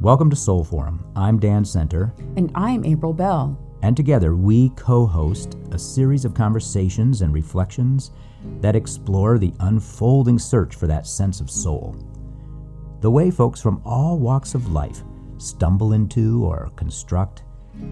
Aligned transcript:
Welcome 0.00 0.30
to 0.30 0.36
Soul 0.36 0.62
Forum. 0.62 1.04
I'm 1.16 1.40
Dan 1.40 1.64
Center. 1.64 2.14
And 2.36 2.52
I'm 2.54 2.84
April 2.84 3.12
Bell. 3.12 3.58
And 3.82 3.96
together 3.96 4.36
we 4.36 4.68
co 4.76 5.04
host 5.04 5.56
a 5.72 5.78
series 5.78 6.24
of 6.24 6.34
conversations 6.34 7.22
and 7.22 7.34
reflections 7.34 8.12
that 8.60 8.76
explore 8.76 9.38
the 9.38 9.52
unfolding 9.58 10.38
search 10.38 10.76
for 10.76 10.86
that 10.86 11.08
sense 11.08 11.40
of 11.40 11.50
soul. 11.50 11.96
The 13.00 13.10
way 13.10 13.32
folks 13.32 13.60
from 13.60 13.82
all 13.84 14.20
walks 14.20 14.54
of 14.54 14.70
life 14.70 15.02
stumble 15.38 15.92
into 15.92 16.44
or 16.44 16.70
construct 16.76 17.42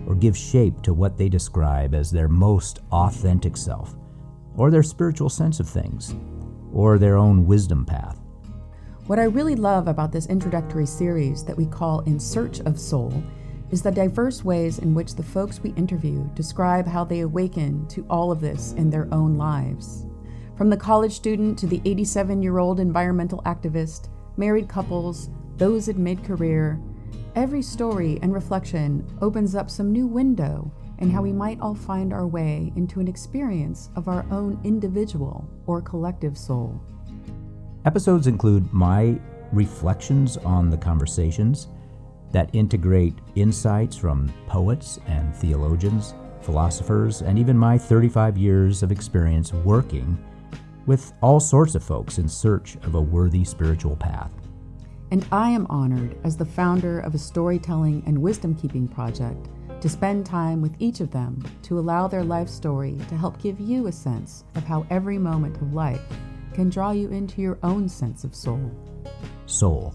or 0.07 0.15
give 0.15 0.37
shape 0.37 0.83
to 0.83 0.95
what 0.95 1.19
they 1.19 1.29
describe 1.29 1.93
as 1.93 2.13
their 2.13 2.29
most 2.29 2.83
authentic 2.93 3.57
self, 3.57 3.97
or 4.55 4.71
their 4.71 4.85
spiritual 4.85 5.29
sense 5.29 5.59
of 5.59 5.69
things, 5.69 6.15
or 6.73 6.99
their 7.01 7.17
own 7.17 7.47
wisdom 7.47 7.85
path. 7.85 8.26
What 9.07 9.21
I 9.21 9.25
really 9.25 9.55
love 9.55 9.87
about 9.87 10.11
this 10.11 10.27
introductory 10.27 10.85
series 10.85 11.45
that 11.45 11.57
we 11.57 11.67
call 11.67 12.01
In 12.01 12.19
Search 12.19 12.59
of 12.63 12.77
Soul 12.77 13.23
is 13.71 13.81
the 13.81 13.93
diverse 13.93 14.43
ways 14.43 14.81
in 14.81 14.95
which 14.95 15.15
the 15.15 15.23
folks 15.23 15.61
we 15.61 15.71
interview 15.75 16.29
describe 16.35 16.89
how 16.89 17.05
they 17.05 17.21
awaken 17.21 17.87
to 17.87 18.05
all 18.11 18.33
of 18.33 18.41
this 18.41 18.73
in 18.73 18.91
their 18.91 19.07
own 19.15 19.37
lives. 19.37 20.07
From 20.57 20.71
the 20.71 20.77
college 20.77 21.13
student 21.13 21.57
to 21.61 21.69
the 21.69 21.81
87 21.85 22.43
year 22.43 22.59
old 22.59 22.81
environmental 22.81 23.43
activist, 23.43 24.09
married 24.37 24.69
couples, 24.69 25.31
those 25.57 25.87
in 25.87 26.03
mid 26.03 26.25
career, 26.25 26.81
every 27.37 27.63
story 27.63 28.19
and 28.23 28.35
reflection 28.35 29.07
opens 29.23 29.55
up 29.55 29.71
some 29.71 29.93
new 29.93 30.09
window 30.09 30.69
in 30.99 31.11
how 31.11 31.23
we 31.23 31.33
might 31.33 31.61
all 31.61 31.77
find 31.77 32.13
our 32.13 32.27
way 32.27 32.73
into 32.75 32.99
an 32.99 33.07
experience 33.07 33.89
of 33.95 34.09
our 34.09 34.27
own 34.33 34.61
individual 34.65 35.49
or 35.69 35.81
collective 35.81 36.37
soul. 36.37 36.81
Episodes 37.87 38.27
include 38.27 38.73
my 38.73 39.17
reflections 39.53 40.37
on 40.39 40.71
the 40.71 40.77
conversations 40.77 41.69
that 42.33 42.51
integrate 42.53 43.15
insights 43.37 43.95
from 43.95 44.29
poets 44.49 44.99
and 45.07 45.33
theologians, 45.37 46.13
philosophers, 46.41 47.23
and 47.23 47.39
even 47.39 47.57
my 47.57 47.79
35 47.79 48.37
years 48.37 48.83
of 48.83 48.91
experience 48.91 49.53
working 49.53 50.19
with 50.87 51.13
all 51.23 51.39
sorts 51.39 51.77
of 51.77 51.85
folks 51.85 52.19
in 52.19 52.29
search 52.29 52.75
of 52.83 52.97
a 52.97 53.01
worthy 53.01 53.45
spiritual 53.45 53.95
path. 53.95 54.33
And 55.13 55.25
I 55.31 55.51
am 55.51 55.69
honored 55.71 56.19
as 56.25 56.37
the 56.37 56.45
founder 56.45 56.99
of 56.99 57.15
a 57.15 57.19
storytelling 57.19 58.03
and 58.05 58.19
wisdom 58.19 58.57
keeping 58.57 58.89
project 58.89 59.49
to 59.81 59.89
spend 59.89 60.27
time 60.27 60.61
with 60.61 60.75
each 60.81 60.99
of 60.99 61.13
them 61.13 61.41
to 61.63 61.79
allow 61.79 62.09
their 62.09 62.25
life 62.25 62.49
story 62.49 62.99
to 63.09 63.17
help 63.17 63.41
give 63.41 63.61
you 63.61 63.87
a 63.87 63.93
sense 63.93 64.43
of 64.57 64.65
how 64.65 64.85
every 64.91 65.19
moment 65.19 65.57
of 65.59 65.73
life 65.73 66.03
can 66.57 66.71
draw 66.71 66.91
you 66.91 67.11
into 67.11 67.43
your 67.43 67.59
own 67.63 67.87
sense 67.87 68.25
of 68.25 68.35
soul. 68.35 68.71
Soul. 69.45 69.95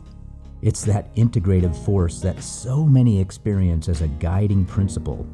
It's 0.61 0.85
that 0.85 1.13
integrative 1.15 1.75
force 1.75 2.21
that 2.21 2.43
so 2.43 2.85
many 2.85 3.19
experience 3.19 3.89
as 3.89 4.01
a 4.01 4.07
guiding 4.07 4.65
principle 4.65 5.25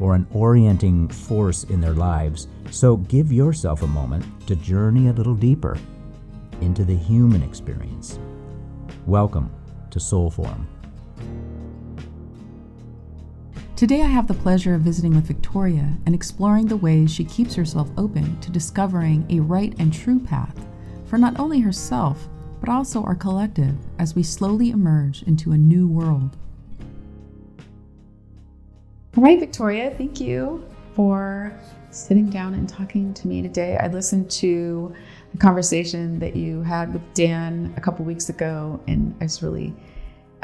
or 0.00 0.14
an 0.14 0.26
orienting 0.32 1.06
force 1.08 1.64
in 1.64 1.82
their 1.82 1.92
lives. 1.92 2.48
So 2.70 2.96
give 2.96 3.30
yourself 3.30 3.82
a 3.82 3.86
moment 3.86 4.24
to 4.46 4.56
journey 4.56 5.08
a 5.08 5.12
little 5.12 5.34
deeper 5.34 5.76
into 6.62 6.82
the 6.82 6.96
human 6.96 7.42
experience. 7.42 8.18
Welcome 9.04 9.50
to 9.90 10.00
Soul 10.00 10.30
Forum. 10.30 10.66
Today, 13.76 14.02
I 14.02 14.06
have 14.06 14.28
the 14.28 14.34
pleasure 14.34 14.72
of 14.76 14.82
visiting 14.82 15.16
with 15.16 15.26
Victoria 15.26 15.98
and 16.06 16.14
exploring 16.14 16.68
the 16.68 16.76
ways 16.76 17.12
she 17.12 17.24
keeps 17.24 17.56
herself 17.56 17.90
open 17.98 18.38
to 18.40 18.52
discovering 18.52 19.26
a 19.30 19.40
right 19.40 19.74
and 19.80 19.92
true 19.92 20.20
path 20.20 20.54
for 21.06 21.18
not 21.18 21.40
only 21.40 21.58
herself, 21.58 22.28
but 22.60 22.68
also 22.68 23.02
our 23.02 23.16
collective 23.16 23.74
as 23.98 24.14
we 24.14 24.22
slowly 24.22 24.70
emerge 24.70 25.24
into 25.24 25.50
a 25.50 25.58
new 25.58 25.88
world. 25.88 26.36
All 29.16 29.24
right, 29.24 29.40
Victoria, 29.40 29.90
thank 29.90 30.20
you 30.20 30.64
for 30.94 31.52
sitting 31.90 32.30
down 32.30 32.54
and 32.54 32.68
talking 32.68 33.12
to 33.14 33.26
me 33.26 33.42
today. 33.42 33.76
I 33.76 33.88
listened 33.88 34.30
to 34.32 34.94
the 35.32 35.38
conversation 35.38 36.20
that 36.20 36.36
you 36.36 36.62
had 36.62 36.92
with 36.92 37.02
Dan 37.12 37.74
a 37.76 37.80
couple 37.80 38.04
weeks 38.04 38.28
ago, 38.28 38.80
and 38.86 39.16
I 39.20 39.24
was 39.24 39.42
really 39.42 39.74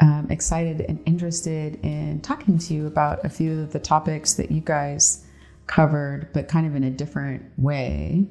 um, 0.01 0.27
excited 0.29 0.81
and 0.81 0.99
interested 1.05 1.79
in 1.83 2.21
talking 2.21 2.57
to 2.57 2.73
you 2.73 2.87
about 2.87 3.23
a 3.23 3.29
few 3.29 3.61
of 3.61 3.71
the 3.71 3.79
topics 3.79 4.33
that 4.33 4.51
you 4.51 4.59
guys 4.59 5.23
covered, 5.67 6.33
but 6.33 6.47
kind 6.47 6.65
of 6.65 6.75
in 6.75 6.83
a 6.83 6.89
different 6.89 7.43
way. 7.57 8.25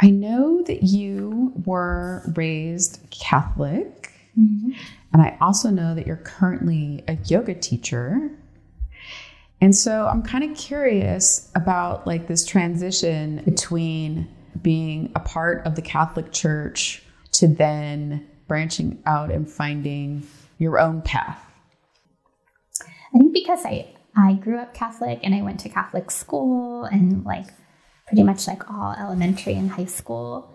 I 0.00 0.10
know 0.10 0.62
that 0.62 0.82
you 0.82 1.52
were 1.64 2.22
raised 2.36 3.00
Catholic, 3.10 4.12
mm-hmm. 4.38 4.72
and 5.12 5.22
I 5.22 5.36
also 5.40 5.70
know 5.70 5.94
that 5.94 6.06
you're 6.06 6.16
currently 6.16 7.02
a 7.08 7.16
yoga 7.24 7.54
teacher. 7.54 8.30
And 9.60 9.74
so 9.74 10.06
I'm 10.06 10.22
kind 10.22 10.44
of 10.44 10.56
curious 10.56 11.50
about 11.54 12.06
like 12.06 12.26
this 12.26 12.44
transition 12.44 13.42
between 13.44 14.28
being 14.60 15.10
a 15.14 15.20
part 15.20 15.66
of 15.66 15.74
the 15.74 15.82
Catholic 15.82 16.32
Church 16.32 17.02
to 17.32 17.48
then 17.48 18.28
branching 18.46 19.02
out 19.06 19.30
and 19.30 19.50
finding 19.50 20.26
your 20.58 20.78
own 20.78 21.02
path? 21.02 21.40
I 23.14 23.18
think 23.18 23.32
because 23.32 23.64
I 23.64 23.94
I 24.16 24.34
grew 24.34 24.58
up 24.58 24.74
Catholic 24.74 25.20
and 25.22 25.34
I 25.34 25.42
went 25.42 25.60
to 25.60 25.68
Catholic 25.68 26.10
school 26.10 26.84
and 26.84 27.24
like 27.24 27.46
pretty 28.06 28.22
much 28.22 28.46
like 28.46 28.70
all 28.70 28.94
elementary 28.98 29.54
and 29.54 29.70
high 29.70 29.86
school 29.86 30.54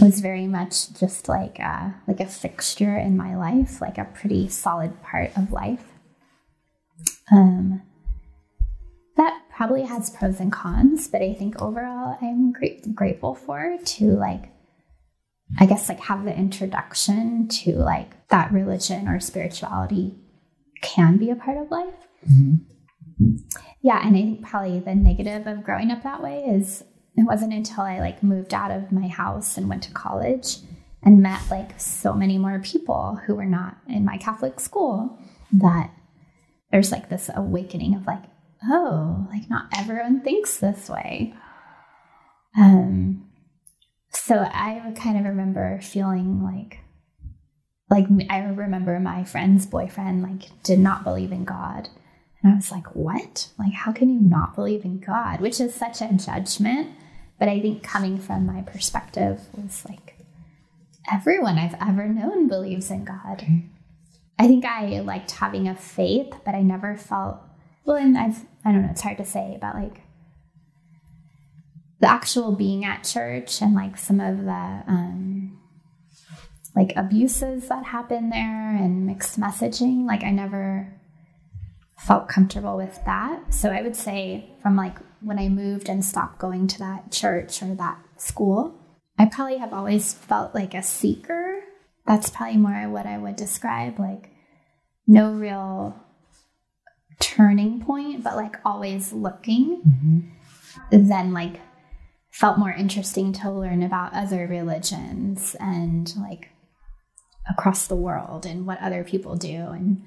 was 0.00 0.20
very 0.20 0.46
much 0.46 0.92
just 0.98 1.28
like 1.28 1.58
a, 1.58 1.94
like 2.06 2.20
a 2.20 2.26
fixture 2.26 2.96
in 2.96 3.16
my 3.16 3.36
life, 3.36 3.80
like 3.80 3.98
a 3.98 4.04
pretty 4.04 4.48
solid 4.48 5.02
part 5.02 5.36
of 5.36 5.52
life. 5.52 5.84
Um, 7.32 7.82
that 9.16 9.42
probably 9.54 9.84
has 9.84 10.10
pros 10.10 10.40
and 10.40 10.52
cons, 10.52 11.08
but 11.08 11.22
I 11.22 11.34
think 11.34 11.60
overall 11.60 12.18
I'm 12.20 12.52
grateful 12.52 13.34
for 13.34 13.78
to 13.84 14.04
like 14.04 14.50
I 15.58 15.66
guess 15.66 15.88
like 15.88 16.00
have 16.00 16.24
the 16.24 16.36
introduction 16.36 17.48
to 17.48 17.72
like 17.72 18.28
that 18.28 18.52
religion 18.52 19.08
or 19.08 19.20
spirituality 19.20 20.14
can 20.82 21.16
be 21.16 21.30
a 21.30 21.36
part 21.36 21.58
of 21.58 21.70
life. 21.70 22.08
Mm-hmm. 22.30 23.36
Yeah, 23.82 24.00
and 24.04 24.16
I 24.16 24.20
think 24.20 24.42
probably 24.42 24.80
the 24.80 24.94
negative 24.94 25.46
of 25.46 25.62
growing 25.62 25.90
up 25.90 26.02
that 26.02 26.22
way 26.22 26.44
is 26.44 26.82
it 27.16 27.24
wasn't 27.24 27.52
until 27.52 27.84
I 27.84 28.00
like 28.00 28.22
moved 28.22 28.52
out 28.52 28.70
of 28.70 28.90
my 28.90 29.06
house 29.06 29.56
and 29.56 29.68
went 29.68 29.82
to 29.84 29.92
college 29.92 30.56
and 31.02 31.22
met 31.22 31.40
like 31.50 31.78
so 31.78 32.14
many 32.14 32.38
more 32.38 32.58
people 32.60 33.20
who 33.26 33.34
were 33.34 33.44
not 33.44 33.76
in 33.88 34.04
my 34.04 34.16
Catholic 34.16 34.58
school 34.58 35.18
that 35.52 35.90
there's 36.72 36.90
like 36.90 37.08
this 37.08 37.30
awakening 37.34 37.94
of 37.94 38.06
like, 38.06 38.24
oh, 38.64 39.26
like 39.30 39.48
not 39.48 39.66
everyone 39.76 40.22
thinks 40.22 40.58
this 40.58 40.88
way. 40.88 41.34
Um, 42.56 43.28
so 44.14 44.38
I 44.40 44.92
kind 44.96 45.18
of 45.18 45.24
remember 45.24 45.80
feeling 45.80 46.42
like, 46.42 46.78
like 47.90 48.06
I 48.30 48.40
remember 48.44 48.98
my 49.00 49.24
friend's 49.24 49.66
boyfriend 49.66 50.22
like 50.22 50.62
did 50.62 50.78
not 50.78 51.04
believe 51.04 51.32
in 51.32 51.44
God. 51.44 51.88
And 52.42 52.52
I 52.52 52.56
was 52.56 52.70
like, 52.70 52.94
what? 52.94 53.48
Like, 53.58 53.72
how 53.72 53.92
can 53.92 54.10
you 54.10 54.20
not 54.20 54.54
believe 54.54 54.84
in 54.84 54.98
God? 54.98 55.40
Which 55.40 55.60
is 55.60 55.74
such 55.74 56.02
a 56.02 56.12
judgment. 56.12 56.90
But 57.38 57.48
I 57.48 57.60
think 57.60 57.82
coming 57.82 58.18
from 58.18 58.46
my 58.46 58.62
perspective 58.62 59.40
was 59.54 59.84
like, 59.88 60.18
everyone 61.10 61.58
I've 61.58 61.76
ever 61.80 62.06
known 62.06 62.46
believes 62.48 62.90
in 62.90 63.04
God. 63.04 63.44
I 64.38 64.46
think 64.46 64.64
I 64.64 65.00
liked 65.00 65.30
having 65.32 65.68
a 65.68 65.76
faith, 65.76 66.34
but 66.44 66.54
I 66.54 66.62
never 66.62 66.96
felt, 66.96 67.38
well, 67.84 67.96
and 67.96 68.16
I've, 68.16 68.44
I 68.64 68.72
don't 68.72 68.82
know, 68.82 68.90
it's 68.90 69.00
hard 69.00 69.18
to 69.18 69.24
say, 69.24 69.58
but 69.60 69.74
like 69.74 70.03
the 72.04 72.10
actual 72.10 72.52
being 72.52 72.84
at 72.84 73.02
church 73.02 73.62
and 73.62 73.74
like 73.74 73.96
some 73.96 74.20
of 74.20 74.44
the 74.44 74.82
um, 74.86 75.58
like 76.76 76.92
abuses 76.96 77.68
that 77.68 77.82
happen 77.82 78.28
there 78.28 78.76
and 78.76 79.06
mixed 79.06 79.40
messaging 79.40 80.04
like 80.06 80.22
i 80.22 80.30
never 80.30 81.00
felt 81.98 82.28
comfortable 82.28 82.76
with 82.76 83.00
that 83.06 83.54
so 83.54 83.70
i 83.70 83.80
would 83.80 83.96
say 83.96 84.50
from 84.60 84.76
like 84.76 84.98
when 85.22 85.38
i 85.38 85.48
moved 85.48 85.88
and 85.88 86.04
stopped 86.04 86.38
going 86.38 86.66
to 86.66 86.78
that 86.78 87.10
church 87.10 87.62
or 87.62 87.74
that 87.74 87.96
school 88.18 88.74
i 89.18 89.24
probably 89.24 89.56
have 89.56 89.72
always 89.72 90.12
felt 90.12 90.54
like 90.54 90.74
a 90.74 90.82
seeker 90.82 91.62
that's 92.06 92.28
probably 92.28 92.58
more 92.58 92.86
what 92.90 93.06
i 93.06 93.16
would 93.16 93.36
describe 93.36 93.98
like 93.98 94.28
no 95.06 95.32
real 95.32 95.98
turning 97.18 97.80
point 97.80 98.22
but 98.22 98.36
like 98.36 98.56
always 98.62 99.10
looking 99.14 99.80
mm-hmm. 99.80 101.08
then 101.08 101.32
like 101.32 101.60
felt 102.34 102.58
more 102.58 102.72
interesting 102.72 103.32
to 103.32 103.50
learn 103.50 103.80
about 103.82 104.12
other 104.12 104.46
religions 104.48 105.54
and 105.60 106.12
like 106.16 106.50
across 107.48 107.86
the 107.86 107.94
world 107.94 108.44
and 108.44 108.66
what 108.66 108.80
other 108.80 109.04
people 109.04 109.36
do 109.36 109.68
and 109.68 110.02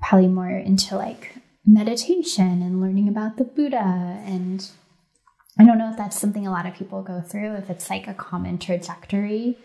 probably 0.00 0.28
more 0.28 0.50
into 0.50 0.96
like 0.96 1.34
meditation 1.66 2.62
and 2.62 2.80
learning 2.80 3.08
about 3.08 3.36
the 3.36 3.44
Buddha 3.44 4.22
and 4.24 4.70
I 5.58 5.64
don't 5.64 5.78
know 5.78 5.90
if 5.90 5.96
that's 5.96 6.20
something 6.20 6.46
a 6.46 6.52
lot 6.52 6.66
of 6.66 6.74
people 6.74 7.02
go 7.02 7.20
through 7.20 7.54
if 7.56 7.68
it's 7.68 7.90
like 7.90 8.06
a 8.06 8.14
common 8.14 8.56
trajectory 8.58 9.58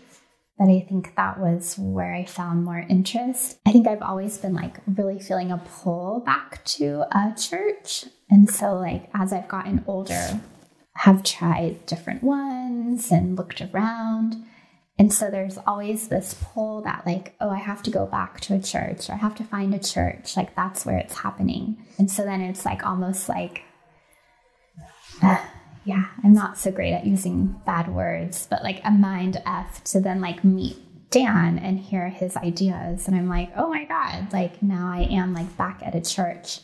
but 0.58 0.70
I 0.70 0.86
think 0.88 1.16
that 1.16 1.40
was 1.40 1.76
where 1.78 2.14
I 2.14 2.26
found 2.26 2.64
more 2.64 2.86
interest. 2.88 3.58
I 3.66 3.72
think 3.72 3.88
I've 3.88 4.04
always 4.04 4.38
been 4.38 4.54
like 4.54 4.78
really 4.86 5.20
feeling 5.20 5.52
a 5.52 5.58
pull 5.58 6.20
back 6.20 6.64
to 6.66 7.06
a 7.12 7.34
church. 7.36 8.06
And 8.30 8.48
so, 8.48 8.76
like, 8.76 9.10
as 9.16 9.34
I've 9.34 9.48
gotten 9.48 9.84
older, 9.88 10.40
have 10.96 11.24
tried 11.24 11.86
different 11.86 12.24
ones 12.24 13.12
and 13.12 13.38
looked 13.38 13.62
around. 13.62 14.36
And 15.00 15.12
so 15.12 15.32
there's 15.32 15.58
always 15.66 16.08
this 16.08 16.36
pull 16.40 16.82
that, 16.84 17.06
like, 17.06 17.36
oh, 17.42 17.50
I 17.50 17.58
have 17.58 17.82
to 17.84 17.92
go 17.92 18.06
back 18.06 18.40
to 18.42 18.56
a 18.56 18.62
church 18.62 19.10
or 19.10 19.14
I 19.14 19.18
have 19.18 19.36
to 19.36 19.44
find 19.44 19.74
a 19.74 19.80
church. 19.80 20.38
Like, 20.38 20.56
that's 20.56 20.86
where 20.86 20.98
it's 20.98 21.18
happening. 21.18 21.84
And 21.98 22.12
so 22.12 22.24
then 22.24 22.42
it's 22.42 22.64
like 22.64 22.86
almost 22.86 23.28
like, 23.28 23.64
uh, 25.22 25.44
yeah, 25.86 26.06
I'm 26.24 26.34
not 26.34 26.58
so 26.58 26.72
great 26.72 26.94
at 26.94 27.06
using 27.06 27.60
bad 27.66 27.94
words, 27.94 28.48
but 28.50 28.64
like 28.64 28.82
a 28.86 28.92
mind 28.92 29.42
F 29.46 29.84
to 29.86 30.00
then 30.00 30.22
like 30.22 30.44
meet 30.44 30.78
Dan 31.10 31.60
and 31.60 31.80
hear 31.80 32.10
his 32.10 32.38
ideas. 32.38 33.08
And 33.08 33.16
I'm 33.16 33.28
like, 33.28 33.52
oh 33.56 33.70
my 33.70 33.86
God, 33.86 34.32
like 34.32 34.64
now 34.64 34.92
I 34.92 35.02
am 35.12 35.34
like 35.34 35.58
back 35.58 35.82
at 35.84 35.96
a 35.96 36.02
church. 36.02 36.62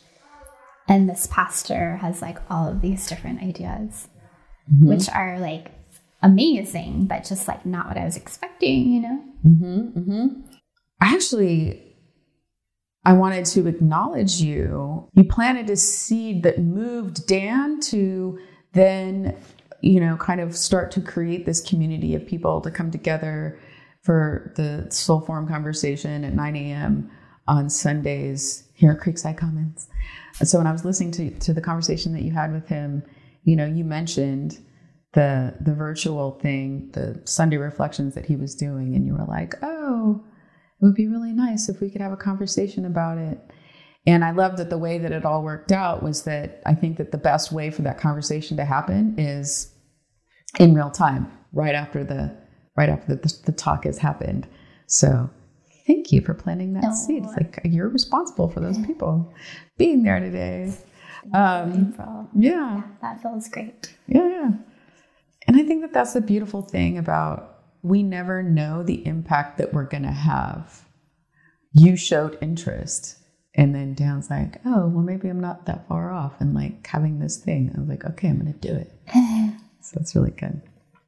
And 0.88 1.08
this 1.08 1.28
pastor 1.28 1.96
has 1.98 2.20
like 2.20 2.38
all 2.50 2.68
of 2.68 2.80
these 2.80 3.06
different 3.06 3.42
ideas, 3.42 4.08
mm-hmm. 4.72 4.88
which 4.88 5.08
are 5.08 5.38
like 5.38 5.70
amazing, 6.22 7.06
but 7.06 7.24
just 7.24 7.48
like 7.48 7.64
not 7.64 7.88
what 7.88 7.96
I 7.96 8.04
was 8.04 8.16
expecting, 8.16 8.92
you 8.92 9.00
know? 9.00 9.24
Mm-hmm, 9.46 9.98
mm-hmm. 9.98 10.40
Actually, 11.00 11.82
I 13.04 13.14
wanted 13.14 13.46
to 13.46 13.66
acknowledge 13.66 14.40
you. 14.40 15.08
You 15.14 15.24
planted 15.24 15.70
a 15.70 15.76
seed 15.76 16.42
that 16.42 16.58
moved 16.58 17.26
Dan 17.26 17.80
to 17.80 18.38
then, 18.72 19.36
you 19.80 20.00
know, 20.00 20.16
kind 20.16 20.40
of 20.40 20.54
start 20.54 20.90
to 20.92 21.00
create 21.00 21.46
this 21.46 21.60
community 21.60 22.14
of 22.14 22.26
people 22.26 22.60
to 22.60 22.70
come 22.70 22.90
together 22.90 23.58
for 24.02 24.52
the 24.56 24.90
Soul 24.90 25.20
Forum 25.20 25.48
conversation 25.48 26.24
at 26.24 26.34
9 26.34 26.56
a.m. 26.56 27.10
on 27.48 27.70
Sundays 27.70 28.64
here 28.74 28.92
at 28.92 29.00
Creekside 29.00 29.38
Commons. 29.38 29.88
So 30.42 30.58
when 30.58 30.66
I 30.66 30.72
was 30.72 30.84
listening 30.84 31.10
to, 31.12 31.30
to 31.40 31.52
the 31.52 31.60
conversation 31.60 32.12
that 32.12 32.22
you 32.22 32.32
had 32.32 32.52
with 32.52 32.68
him, 32.68 33.02
you 33.44 33.56
know, 33.56 33.66
you 33.66 33.84
mentioned 33.84 34.58
the 35.12 35.54
the 35.60 35.74
virtual 35.74 36.38
thing, 36.40 36.90
the 36.92 37.20
Sunday 37.24 37.56
reflections 37.56 38.14
that 38.14 38.26
he 38.26 38.36
was 38.36 38.54
doing, 38.54 38.94
and 38.94 39.06
you 39.06 39.14
were 39.14 39.26
like, 39.26 39.54
"Oh, 39.62 40.24
it 40.80 40.84
would 40.84 40.94
be 40.94 41.08
really 41.08 41.32
nice 41.32 41.68
if 41.68 41.80
we 41.80 41.90
could 41.90 42.00
have 42.00 42.12
a 42.12 42.16
conversation 42.16 42.84
about 42.84 43.18
it." 43.18 43.38
And 44.06 44.24
I 44.24 44.30
love 44.30 44.56
that 44.56 44.70
the 44.70 44.78
way 44.78 44.98
that 44.98 45.12
it 45.12 45.24
all 45.24 45.42
worked 45.42 45.72
out 45.72 46.02
was 46.02 46.22
that 46.24 46.62
I 46.64 46.74
think 46.74 46.96
that 46.96 47.12
the 47.12 47.18
best 47.18 47.52
way 47.52 47.70
for 47.70 47.82
that 47.82 47.98
conversation 47.98 48.56
to 48.56 48.64
happen 48.64 49.14
is 49.18 49.74
in 50.58 50.74
real 50.74 50.90
time, 50.90 51.30
right 51.52 51.74
after 51.74 52.02
the 52.04 52.34
right 52.76 52.88
after 52.88 53.14
the, 53.14 53.40
the 53.44 53.52
talk 53.52 53.84
has 53.84 53.98
happened. 53.98 54.46
So 54.86 55.28
thank 55.86 56.12
you 56.12 56.20
for 56.22 56.34
planting 56.34 56.72
that 56.74 56.84
oh. 56.86 56.94
seed. 56.94 57.24
It's 57.24 57.36
like 57.36 57.60
you're 57.64 57.88
responsible 57.88 58.48
for 58.48 58.60
those 58.60 58.78
people 58.86 59.32
being 59.76 60.02
there 60.02 60.20
today. 60.20 60.72
Um, 61.32 62.28
yeah. 62.34 62.76
yeah, 62.76 62.82
that 63.02 63.22
feels 63.22 63.48
great. 63.48 63.94
Yeah, 64.06 64.28
yeah. 64.28 64.50
And 65.46 65.56
I 65.56 65.62
think 65.62 65.82
that 65.82 65.92
that's 65.92 66.12
the 66.12 66.20
beautiful 66.20 66.62
thing 66.62 66.98
about 66.98 67.58
we 67.82 68.02
never 68.02 68.42
know 68.42 68.82
the 68.82 69.06
impact 69.06 69.58
that 69.58 69.72
we're 69.72 69.84
going 69.84 70.02
to 70.02 70.10
have. 70.10 70.84
You 71.72 71.96
showed 71.96 72.38
interest. 72.40 73.18
And 73.54 73.74
then 73.74 73.94
Dan's 73.94 74.30
like, 74.30 74.60
oh, 74.64 74.86
well, 74.86 75.02
maybe 75.02 75.28
I'm 75.28 75.40
not 75.40 75.66
that 75.66 75.88
far 75.88 76.12
off. 76.12 76.40
And 76.40 76.54
like 76.54 76.86
having 76.86 77.18
this 77.18 77.36
thing, 77.36 77.72
I 77.74 77.80
was 77.80 77.88
like, 77.88 78.04
okay, 78.04 78.28
I'm 78.28 78.40
going 78.40 78.52
to 78.52 78.58
do 78.58 78.74
it. 78.74 78.92
so 79.80 79.98
it's 80.00 80.14
really 80.14 80.30
good. 80.30 80.62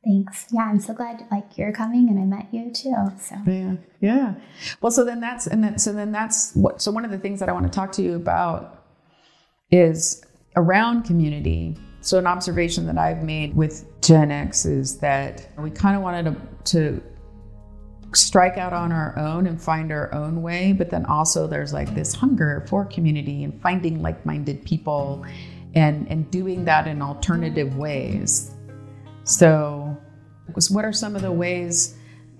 Thanks. 0.04 0.46
Yeah, 0.50 0.62
I'm 0.62 0.80
so 0.80 0.94
glad 0.94 1.24
like 1.30 1.56
you're 1.56 1.72
coming 1.72 2.08
and 2.08 2.18
I 2.18 2.24
met 2.24 2.52
you 2.52 2.72
too. 2.72 2.94
So 3.20 3.36
yeah, 3.46 3.76
yeah. 4.00 4.34
Well, 4.80 4.90
so 4.90 5.04
then 5.04 5.20
that's 5.20 5.46
and 5.46 5.62
then 5.62 5.78
so 5.78 5.92
then 5.92 6.10
that's 6.10 6.52
what. 6.56 6.82
So 6.82 6.90
one 6.90 7.04
of 7.04 7.12
the 7.12 7.18
things 7.18 7.38
that 7.38 7.48
I 7.48 7.52
want 7.52 7.66
to 7.66 7.70
talk 7.70 7.92
to 7.92 8.02
you 8.02 8.16
about 8.16 8.81
is 9.72 10.22
around 10.54 11.02
community 11.02 11.76
so, 12.02 12.18
an 12.18 12.26
observation 12.26 12.84
that 12.86 12.98
I've 12.98 13.22
made 13.22 13.54
with 13.54 13.84
Gen 14.00 14.32
X 14.32 14.64
is 14.64 14.98
that 14.98 15.48
we 15.56 15.70
kind 15.70 15.96
of 15.96 16.02
wanted 16.02 16.34
to, 16.64 16.72
to 16.72 17.02
strike 18.12 18.58
out 18.58 18.72
on 18.72 18.90
our 18.90 19.16
own 19.16 19.46
and 19.46 19.62
find 19.62 19.92
our 19.92 20.12
own 20.12 20.42
way, 20.42 20.72
but 20.72 20.90
then 20.90 21.06
also 21.06 21.46
there's 21.46 21.72
like 21.72 21.94
this 21.94 22.12
hunger 22.12 22.66
for 22.68 22.84
community 22.84 23.44
and 23.44 23.62
finding 23.62 24.02
like 24.02 24.26
minded 24.26 24.64
people 24.64 25.24
and, 25.76 26.08
and 26.08 26.28
doing 26.32 26.64
that 26.64 26.88
in 26.88 27.00
alternative 27.00 27.76
ways. 27.76 28.50
So, 29.22 29.96
what 30.70 30.84
are 30.84 30.92
some 30.92 31.14
of 31.14 31.22
the 31.22 31.30
ways 31.30 31.94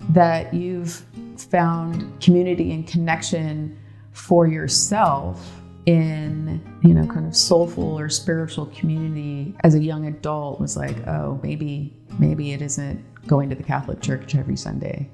that 0.08 0.52
you've 0.52 1.06
found 1.38 2.20
community 2.20 2.72
and 2.72 2.84
connection 2.84 3.78
for 4.10 4.48
yourself? 4.48 5.61
In 5.86 6.62
you 6.82 6.94
know 6.94 7.06
kind 7.06 7.26
of 7.26 7.36
soulful 7.36 7.98
or 7.98 8.08
spiritual 8.08 8.66
community 8.66 9.54
as 9.64 9.74
a 9.74 9.82
young 9.82 10.06
adult 10.06 10.60
was 10.60 10.76
like 10.76 10.96
oh 11.08 11.40
maybe 11.42 11.96
maybe 12.20 12.52
it 12.52 12.62
isn't 12.62 13.04
going 13.26 13.50
to 13.50 13.56
the 13.56 13.62
catholic 13.62 14.00
church 14.00 14.34
every 14.34 14.56
sunday. 14.56 15.08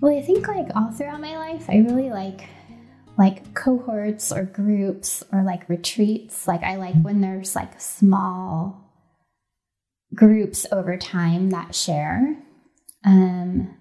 Well 0.00 0.16
i 0.16 0.22
think 0.22 0.46
like 0.46 0.68
all 0.74 0.90
throughout 0.92 1.20
my 1.20 1.36
life 1.36 1.68
i 1.68 1.78
really 1.78 2.10
like 2.10 2.48
like 3.18 3.54
cohorts 3.54 4.32
or 4.32 4.44
groups 4.44 5.22
or 5.32 5.42
like 5.42 5.68
retreats. 5.68 6.48
Like 6.48 6.62
i 6.62 6.76
like 6.76 7.00
when 7.02 7.20
there's 7.20 7.54
like 7.54 7.80
small 7.80 8.90
groups 10.14 10.66
over 10.72 10.96
time 10.96 11.50
that 11.50 11.74
share. 11.74 12.36
Um 13.04 13.76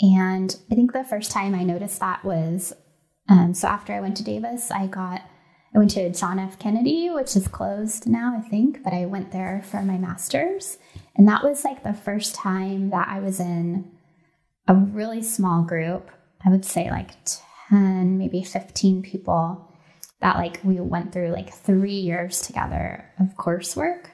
and 0.00 0.56
i 0.70 0.74
think 0.74 0.92
the 0.92 1.04
first 1.04 1.30
time 1.30 1.54
i 1.54 1.62
noticed 1.62 2.00
that 2.00 2.24
was 2.24 2.72
um, 3.28 3.54
so 3.54 3.68
after 3.68 3.92
I 3.92 4.00
went 4.00 4.16
to 4.18 4.24
Davis, 4.24 4.70
I 4.70 4.86
got 4.86 5.22
I 5.74 5.78
went 5.78 5.90
to 5.92 6.12
John 6.12 6.38
F. 6.38 6.58
Kennedy, 6.58 7.08
which 7.08 7.34
is 7.34 7.48
closed 7.48 8.06
now, 8.06 8.36
I 8.36 8.46
think, 8.46 8.82
but 8.84 8.92
I 8.92 9.06
went 9.06 9.32
there 9.32 9.62
for 9.64 9.80
my 9.80 9.96
master's. 9.96 10.76
And 11.16 11.26
that 11.28 11.42
was 11.42 11.64
like 11.64 11.82
the 11.82 11.94
first 11.94 12.34
time 12.34 12.90
that 12.90 13.08
I 13.08 13.20
was 13.20 13.40
in 13.40 13.90
a 14.68 14.74
really 14.74 15.22
small 15.22 15.62
group. 15.62 16.10
I 16.44 16.50
would 16.50 16.66
say 16.66 16.90
like 16.90 17.12
10, 17.70 18.18
maybe 18.18 18.42
15 18.42 19.02
people 19.02 19.66
that 20.20 20.36
like 20.36 20.60
we 20.62 20.78
went 20.78 21.12
through 21.12 21.30
like 21.30 21.52
three 21.52 21.94
years 21.94 22.42
together 22.42 23.10
of 23.18 23.36
coursework. 23.36 24.08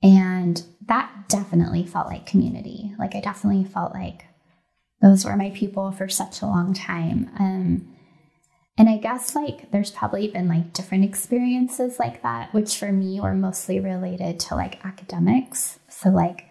And 0.00 0.62
that 0.86 1.28
definitely 1.28 1.84
felt 1.86 2.06
like 2.06 2.24
community. 2.24 2.92
Like 3.00 3.16
I 3.16 3.20
definitely 3.20 3.64
felt 3.64 3.92
like 3.92 4.26
those 5.02 5.24
were 5.24 5.36
my 5.36 5.50
people 5.50 5.90
for 5.90 6.08
such 6.08 6.40
a 6.40 6.46
long 6.46 6.72
time. 6.72 7.30
Um, 7.38 7.97
and 8.78 8.88
I 8.88 8.96
guess 8.96 9.34
like 9.34 9.72
there's 9.72 9.90
probably 9.90 10.28
been 10.28 10.46
like 10.46 10.72
different 10.72 11.04
experiences 11.04 11.98
like 11.98 12.22
that, 12.22 12.54
which 12.54 12.76
for 12.78 12.92
me 12.92 13.20
were 13.20 13.34
mostly 13.34 13.80
related 13.80 14.38
to 14.40 14.54
like 14.54 14.84
academics. 14.86 15.80
So, 15.88 16.10
like 16.10 16.44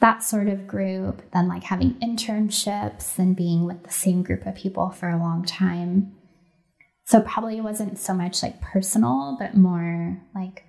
that 0.00 0.22
sort 0.22 0.48
of 0.48 0.68
group, 0.68 1.20
then 1.32 1.48
like 1.48 1.64
having 1.64 1.94
internships 1.94 3.18
and 3.18 3.34
being 3.34 3.66
with 3.66 3.82
the 3.82 3.90
same 3.90 4.22
group 4.22 4.46
of 4.46 4.54
people 4.54 4.90
for 4.90 5.08
a 5.08 5.18
long 5.18 5.44
time. 5.44 6.14
So, 7.06 7.22
probably 7.22 7.60
wasn't 7.60 7.98
so 7.98 8.14
much 8.14 8.40
like 8.40 8.60
personal, 8.60 9.36
but 9.40 9.56
more 9.56 10.22
like, 10.36 10.62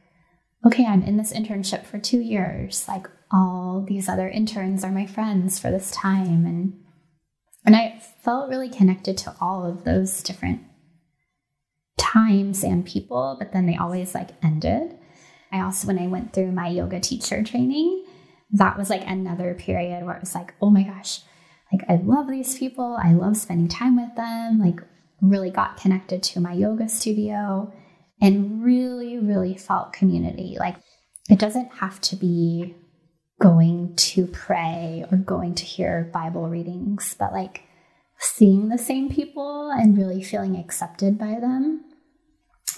okay, 0.66 0.88
I'm 0.88 1.04
in 1.04 1.18
this 1.18 1.34
internship 1.34 1.86
for 1.86 2.00
two 2.00 2.20
years. 2.20 2.88
Like, 2.88 3.08
all 3.32 3.86
these 3.88 4.10
other 4.10 4.28
interns 4.28 4.84
are 4.84 4.92
my 4.92 5.06
friends 5.06 5.60
for 5.60 5.70
this 5.70 5.92
time. 5.92 6.48
And 6.48 6.74
and 7.64 7.76
I 7.76 8.02
felt 8.24 8.50
really 8.50 8.70
connected 8.70 9.20
to 9.20 9.36
all 9.40 9.64
of 9.70 9.84
those 9.84 10.24
different 10.24 10.62
times 12.00 12.64
and 12.64 12.86
people, 12.86 13.36
but 13.38 13.52
then 13.52 13.66
they 13.66 13.76
always 13.76 14.16
like 14.16 14.30
ended. 14.42 14.98
I 15.52 15.62
also, 15.62 15.88
when 15.88 16.00
I 16.00 16.08
went 16.08 16.34
through 16.34 16.52
my 16.52 16.70
yoga 16.70 17.00
teacher 17.00 17.44
training, 17.44 18.06
that 18.52 18.78
was 18.78 18.90
like 18.90 19.04
another 19.06 19.54
period 19.54 20.06
where 20.06 20.16
it 20.16 20.22
was 20.22 20.34
like, 20.34 20.54
oh 20.62 20.70
my 20.70 20.84
gosh, 20.84 21.22
like 21.72 21.84
I 21.90 22.02
love 22.04 22.28
these 22.28 22.58
people. 22.58 22.98
I 23.02 23.14
love 23.14 23.38
spending 23.38 23.68
time 23.68 23.96
with 23.96 24.16
them. 24.16 24.60
Like, 24.60 24.82
really 25.22 25.50
got 25.50 25.78
connected 25.78 26.24
to 26.24 26.40
my 26.40 26.54
yoga 26.54 26.88
studio 26.88 27.72
and 28.22 28.64
really, 28.64 29.18
really 29.18 29.56
felt 29.56 29.94
community. 29.94 30.56
Like, 30.60 30.78
it 31.30 31.40
doesn't 31.40 31.74
have 31.74 32.00
to 32.02 32.16
be 32.16 32.76
going 33.40 33.96
to 33.96 34.28
pray 34.28 35.06
or 35.12 35.18
going 35.18 35.56
to 35.56 35.66
hear 35.66 36.10
Bible 36.14 36.50
readings, 36.50 37.16
but 37.18 37.32
like 37.32 37.64
seeing 38.18 38.70
the 38.70 38.78
same 38.78 39.10
people 39.10 39.72
and 39.72 39.98
really 39.98 40.22
feeling 40.22 40.58
accepted 40.58 41.18
by 41.18 41.40
them 41.40 41.86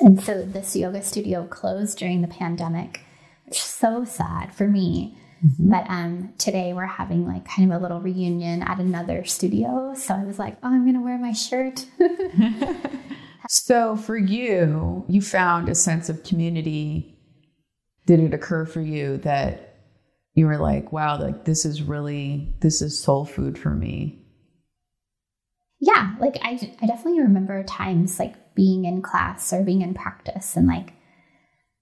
and 0.02 0.22
so 0.22 0.44
this 0.44 0.76
yoga 0.76 1.02
studio 1.02 1.46
closed 1.46 1.98
during 1.98 2.22
the 2.22 2.28
pandemic, 2.28 3.02
which 3.46 3.58
is 3.58 3.64
so 3.64 4.04
sad 4.04 4.54
for 4.54 4.68
me. 4.68 5.18
Mm-hmm. 5.46 5.72
But 5.72 5.90
um, 5.90 6.34
today 6.38 6.74
we're 6.74 6.86
having 6.86 7.28
like 7.28 7.46
kind 7.46 7.72
of 7.72 7.80
a 7.80 7.82
little 7.82 8.00
reunion 8.00 8.64
at 8.64 8.80
another 8.80 9.24
studio. 9.26 9.94
So 9.96 10.14
I 10.14 10.24
was 10.24 10.38
like, 10.38 10.58
oh, 10.64 10.68
I'm 10.68 10.84
going 10.84 10.96
to 10.96 11.02
wear 11.02 11.18
my 11.18 11.34
shirt. 11.34 11.86
so 13.50 13.96
for 13.96 14.18
you, 14.18 15.06
you 15.08 15.22
found 15.22 15.70
a 15.70 15.76
sense 15.76 16.10
of 16.10 16.24
community. 16.24 17.18
Did 18.06 18.20
it 18.20 18.34
occur 18.34 18.66
for 18.66 18.82
you 18.82 19.18
that 19.18 19.80
you 20.34 20.46
were 20.46 20.58
like, 20.58 20.92
wow, 20.92 21.20
like 21.20 21.46
this 21.46 21.66
is 21.66 21.82
really, 21.82 22.54
this 22.62 22.82
is 22.82 23.02
soul 23.02 23.26
food 23.26 23.58
for 23.58 23.72
me? 23.72 24.18
Yeah, 25.80 26.16
like 26.20 26.38
I, 26.44 26.52
I 26.82 26.86
definitely 26.86 27.22
remember 27.22 27.64
times 27.64 28.20
like 28.20 28.36
being 28.56 28.86
in 28.86 29.02
class 29.02 29.54
or 29.54 29.64
being 29.64 29.82
in 29.82 29.94
practice 29.94 30.56
and 30.56 30.68
like 30.68 30.94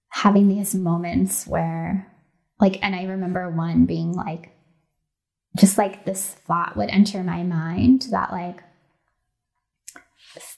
having 0.10 0.48
these 0.48 0.74
moments 0.74 1.46
where, 1.46 2.12
like, 2.60 2.80
and 2.84 2.96
I 2.96 3.04
remember 3.04 3.50
one 3.50 3.86
being 3.86 4.14
like, 4.14 4.52
just 5.58 5.78
like 5.78 6.06
this 6.06 6.36
thought 6.48 6.78
would 6.78 6.90
enter 6.90 7.24
my 7.24 7.44
mind 7.44 8.08
that 8.12 8.32
like 8.32 8.64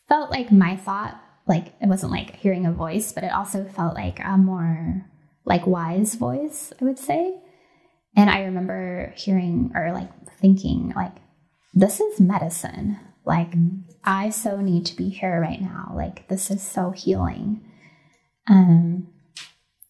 felt 0.07 0.29
like 0.29 0.51
my 0.51 0.75
thought 0.75 1.17
like 1.47 1.67
it 1.81 1.87
wasn't 1.87 2.11
like 2.11 2.35
hearing 2.35 2.65
a 2.65 2.73
voice 2.73 3.13
but 3.13 3.23
it 3.23 3.31
also 3.31 3.63
felt 3.63 3.95
like 3.95 4.19
a 4.19 4.37
more 4.37 5.05
like 5.45 5.65
wise 5.65 6.15
voice 6.15 6.73
i 6.81 6.83
would 6.83 6.99
say. 6.99 7.33
And 8.17 8.29
i 8.29 8.41
remember 8.41 9.13
hearing 9.15 9.71
or 9.73 9.93
like 9.93 10.09
thinking 10.41 10.91
like 10.93 11.15
this 11.73 11.99
is 11.99 12.19
medicine. 12.19 12.99
Like 13.25 13.51
mm. 13.51 13.83
I 14.03 14.29
so 14.29 14.59
need 14.61 14.85
to 14.85 14.95
be 14.95 15.09
here 15.09 15.39
right 15.39 15.61
now. 15.61 15.91
Like 15.95 16.27
this 16.27 16.49
is 16.51 16.61
so 16.61 16.91
healing. 16.91 17.61
Um 18.49 19.07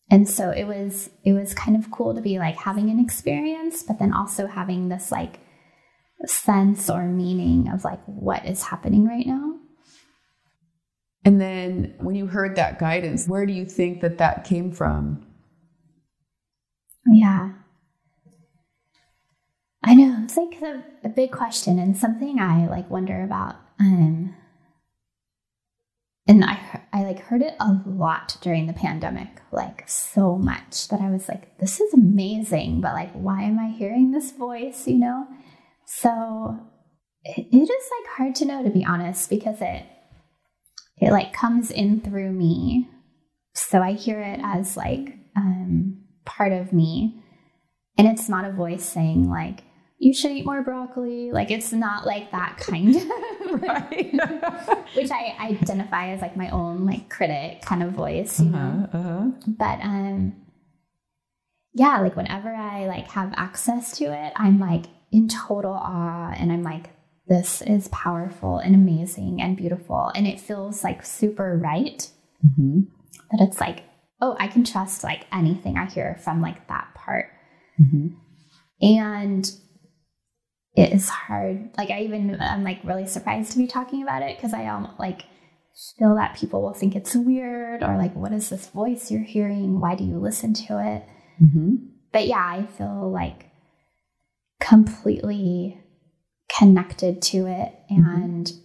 and 0.09 0.27
so 0.29 0.49
it 0.49 0.65
was 0.65 1.09
it 1.23 1.33
was 1.33 1.53
kind 1.53 1.77
of 1.77 1.89
cool 1.89 2.13
to 2.13 2.21
be 2.21 2.37
like 2.37 2.57
having 2.57 2.89
an 2.89 2.99
experience 2.99 3.81
but 3.83 3.97
then 3.97 4.13
also 4.13 4.45
having 4.47 4.89
this 4.89 5.11
like 5.11 5.39
sense 6.25 6.89
or 6.89 7.05
meaning 7.05 7.69
of 7.69 7.83
like 7.83 8.01
what 8.05 8.45
is 8.45 8.63
happening 8.63 9.07
right 9.07 9.25
now. 9.25 9.55
And 11.23 11.39
then 11.39 11.95
when 11.99 12.15
you 12.15 12.27
heard 12.27 12.55
that 12.57 12.79
guidance 12.79 13.27
where 13.27 13.45
do 13.45 13.53
you 13.53 13.65
think 13.65 14.01
that 14.01 14.17
that 14.17 14.43
came 14.43 14.71
from? 14.71 15.25
Yeah. 17.11 17.53
I 19.83 19.95
know 19.95 20.19
it's 20.23 20.37
like 20.37 20.61
a, 20.61 20.83
a 21.03 21.09
big 21.09 21.31
question 21.31 21.79
and 21.79 21.97
something 21.97 22.39
i 22.39 22.67
like 22.67 22.89
wonder 22.89 23.23
about 23.23 23.55
um 23.81 24.35
and 26.27 26.45
I 26.45 26.81
I 26.93 27.03
like 27.03 27.19
heard 27.19 27.41
it 27.41 27.55
a 27.59 27.81
lot 27.85 28.37
during 28.41 28.67
the 28.67 28.73
pandemic, 28.73 29.41
like 29.51 29.87
so 29.87 30.37
much 30.37 30.87
that 30.89 31.01
I 31.01 31.09
was 31.09 31.27
like, 31.27 31.57
this 31.57 31.81
is 31.81 31.93
amazing, 31.93 32.79
but 32.79 32.93
like, 32.93 33.11
why 33.13 33.43
am 33.43 33.59
I 33.59 33.69
hearing 33.69 34.11
this 34.11 34.31
voice? 34.31 34.87
You 34.87 34.99
know, 34.99 35.27
so 35.85 36.59
it, 37.23 37.47
it 37.51 37.69
is 37.69 37.69
like 37.69 38.15
hard 38.15 38.35
to 38.35 38.45
know 38.45 38.63
to 38.63 38.69
be 38.69 38.85
honest 38.85 39.29
because 39.29 39.61
it 39.61 39.85
it 40.97 41.11
like 41.11 41.33
comes 41.33 41.71
in 41.71 42.01
through 42.01 42.31
me, 42.31 42.87
so 43.53 43.81
I 43.81 43.93
hear 43.93 44.21
it 44.21 44.39
as 44.43 44.77
like 44.77 45.17
um, 45.35 46.03
part 46.25 46.53
of 46.53 46.71
me, 46.71 47.21
and 47.97 48.07
it's 48.07 48.29
not 48.29 48.45
a 48.45 48.51
voice 48.51 48.85
saying 48.85 49.29
like 49.29 49.63
you 49.97 50.13
should 50.13 50.31
eat 50.31 50.45
more 50.45 50.63
broccoli. 50.63 51.31
Like 51.31 51.51
it's 51.51 51.73
not 51.73 52.05
like 52.05 52.31
that 52.31 52.57
kind 52.57 52.95
of 52.95 53.03
right. 53.61 54.13
which 54.95 55.11
I 55.11 55.35
identify 55.39 56.09
as 56.09 56.21
like 56.21 56.37
my 56.37 56.49
own 56.49 56.85
like 56.85 57.09
critic 57.09 57.61
kind 57.61 57.83
of 57.83 57.91
voice, 57.91 58.39
you 58.39 58.49
uh-huh, 58.49 58.57
know. 58.57 58.89
Uh-huh. 58.93 59.31
But 59.47 59.81
um 59.81 60.35
yeah, 61.73 61.99
like 61.99 62.15
whenever 62.15 62.49
I 62.49 62.87
like 62.87 63.07
have 63.11 63.33
access 63.35 63.97
to 63.97 64.05
it, 64.05 64.33
I'm 64.35 64.59
like 64.59 64.85
in 65.11 65.27
total 65.27 65.73
awe 65.73 66.33
and 66.35 66.51
I'm 66.51 66.63
like 66.63 66.89
this 67.27 67.61
is 67.61 67.87
powerful 67.89 68.57
and 68.57 68.75
amazing 68.75 69.41
and 69.41 69.55
beautiful 69.55 70.11
and 70.15 70.27
it 70.27 70.39
feels 70.39 70.83
like 70.83 71.05
super 71.05 71.57
right. 71.57 72.09
Mm-hmm. 72.45 72.81
That 73.31 73.47
it's 73.47 73.61
like, 73.61 73.83
oh, 74.19 74.35
I 74.39 74.47
can 74.47 74.63
trust 74.63 75.03
like 75.03 75.25
anything 75.31 75.77
I 75.77 75.85
hear 75.85 76.17
from 76.21 76.41
like 76.41 76.67
that 76.67 76.93
part. 76.95 77.27
Mm-hmm. 77.79 78.07
And 78.81 79.51
it 80.75 80.93
is 80.93 81.09
hard. 81.09 81.69
Like 81.77 81.89
I 81.89 82.01
even 82.01 82.39
I'm 82.39 82.63
like 82.63 82.79
really 82.83 83.05
surprised 83.05 83.51
to 83.51 83.57
be 83.57 83.67
talking 83.67 84.03
about 84.03 84.21
it 84.21 84.37
because 84.37 84.53
I 84.53 84.67
um 84.67 84.93
like 84.97 85.23
feel 85.97 86.15
that 86.15 86.35
people 86.35 86.61
will 86.61 86.73
think 86.73 86.95
it's 86.95 87.15
weird 87.15 87.83
or 87.83 87.97
like 87.97 88.15
what 88.15 88.31
is 88.31 88.49
this 88.49 88.67
voice 88.67 89.11
you're 89.11 89.23
hearing? 89.23 89.79
Why 89.79 89.95
do 89.95 90.03
you 90.03 90.17
listen 90.17 90.53
to 90.53 90.79
it? 90.79 91.03
Mm-hmm. 91.43 91.75
But 92.13 92.27
yeah, 92.27 92.45
I 92.45 92.65
feel 92.77 93.11
like 93.11 93.47
completely 94.59 95.81
connected 96.57 97.21
to 97.21 97.47
it 97.47 97.73
mm-hmm. 97.91 98.05
and 98.05 98.45
mm-hmm. 98.45 98.59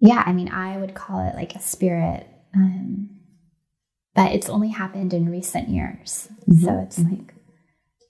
yeah, 0.00 0.22
I 0.24 0.32
mean 0.32 0.48
I 0.48 0.78
would 0.78 0.94
call 0.94 1.26
it 1.28 1.34
like 1.34 1.54
a 1.54 1.60
spirit. 1.60 2.26
Um, 2.54 3.10
but 4.14 4.32
it's 4.32 4.48
only 4.48 4.68
happened 4.68 5.14
in 5.14 5.30
recent 5.30 5.68
years. 5.68 6.28
Mm-hmm. 6.48 6.64
So 6.64 6.78
it's 6.80 6.98
like 6.98 7.34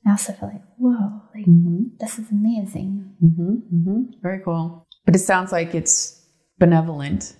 I 0.07 0.11
also 0.11 0.33
feel 0.33 0.49
like, 0.49 0.62
whoa, 0.78 1.23
like 1.35 1.47
mm-hmm. 1.47 1.83
this 1.99 2.19
is 2.19 2.30
amazing. 2.30 3.14
Mm-hmm. 3.23 3.52
Mm-hmm. 3.75 4.02
Very 4.23 4.40
cool. 4.40 4.87
But 5.04 5.14
it 5.14 5.21
sounds 5.21 5.52
like 5.52 5.75
it's 5.75 6.25
benevolent. 6.59 7.37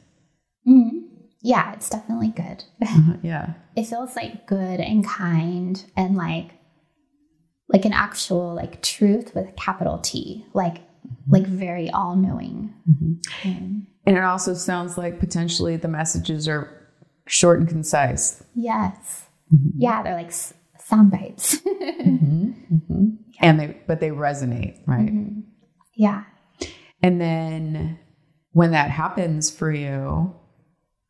Mm-hmm. 0.69 0.99
Yeah, 1.43 1.73
it's 1.73 1.89
definitely 1.89 2.29
good. 2.29 2.65
Uh-huh, 2.83 3.17
yeah. 3.23 3.55
it 3.77 3.85
feels 3.85 4.17
like 4.17 4.47
good 4.47 4.81
and 4.81 5.07
kind 5.07 5.85
and 5.97 6.17
like 6.17 6.51
like 7.73 7.85
an 7.85 7.93
actual 7.93 8.55
like 8.55 8.83
truth 8.83 9.35
with 9.35 9.55
capital 9.57 9.99
T, 9.99 10.45
like 10.55 10.79
mm-hmm. 10.79 11.33
like 11.33 11.47
very 11.47 11.89
all 11.91 12.17
knowing. 12.17 12.75
Um, 13.45 13.87
and 14.07 14.17
it 14.17 14.25
also 14.25 14.55
sounds 14.55 14.99
like 14.99 15.21
potentially 15.21 15.77
the 15.77 15.89
messages 15.89 16.49
are 16.49 16.89
short 17.27 17.61
and 17.61 17.69
concise. 17.69 18.43
Yes. 18.55 19.27
Yeah, 19.77 20.03
they're 20.03 20.15
like 20.15 20.33
sound 20.91 21.11
bites. 21.11 21.57
mm-hmm, 21.67 22.51
mm-hmm. 22.75 23.07
Yeah. 23.29 23.41
And 23.41 23.61
they, 23.61 23.77
but 23.87 24.01
they 24.01 24.11
resonate, 24.11 24.81
right? 24.87 25.09
Mm-hmm. 25.09 25.41
Yeah. 25.95 26.25
And 27.03 27.21
then 27.21 27.99
when 28.53 28.73
that 28.73 28.91
happens 28.91 29.51
for 29.51 29.73
you, 29.73 30.35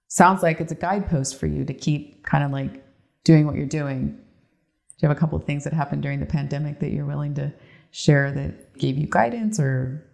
sounds 0.08 0.42
like 0.42 0.60
it's 0.60 0.72
a 0.72 0.76
guidepost 0.76 1.38
for 1.38 1.46
you 1.46 1.64
to 1.64 1.74
keep 1.74 2.24
kind 2.24 2.44
of 2.44 2.50
like 2.50 2.84
doing 3.24 3.46
what 3.46 3.56
you're 3.56 3.66
doing. 3.66 4.08
Do 4.08 4.96
you 4.98 5.08
have 5.08 5.16
a 5.16 5.20
couple 5.20 5.38
of 5.38 5.44
things 5.44 5.64
that 5.64 5.72
happened 5.72 6.02
during 6.02 6.20
the 6.20 6.26
pandemic 6.26 6.80
that 6.80 6.90
you're 6.90 7.06
willing 7.06 7.34
to 7.34 7.52
share 7.90 8.30
that 8.32 8.76
gave 8.78 8.98
you 8.98 9.06
guidance 9.06 9.58
or? 9.58 10.06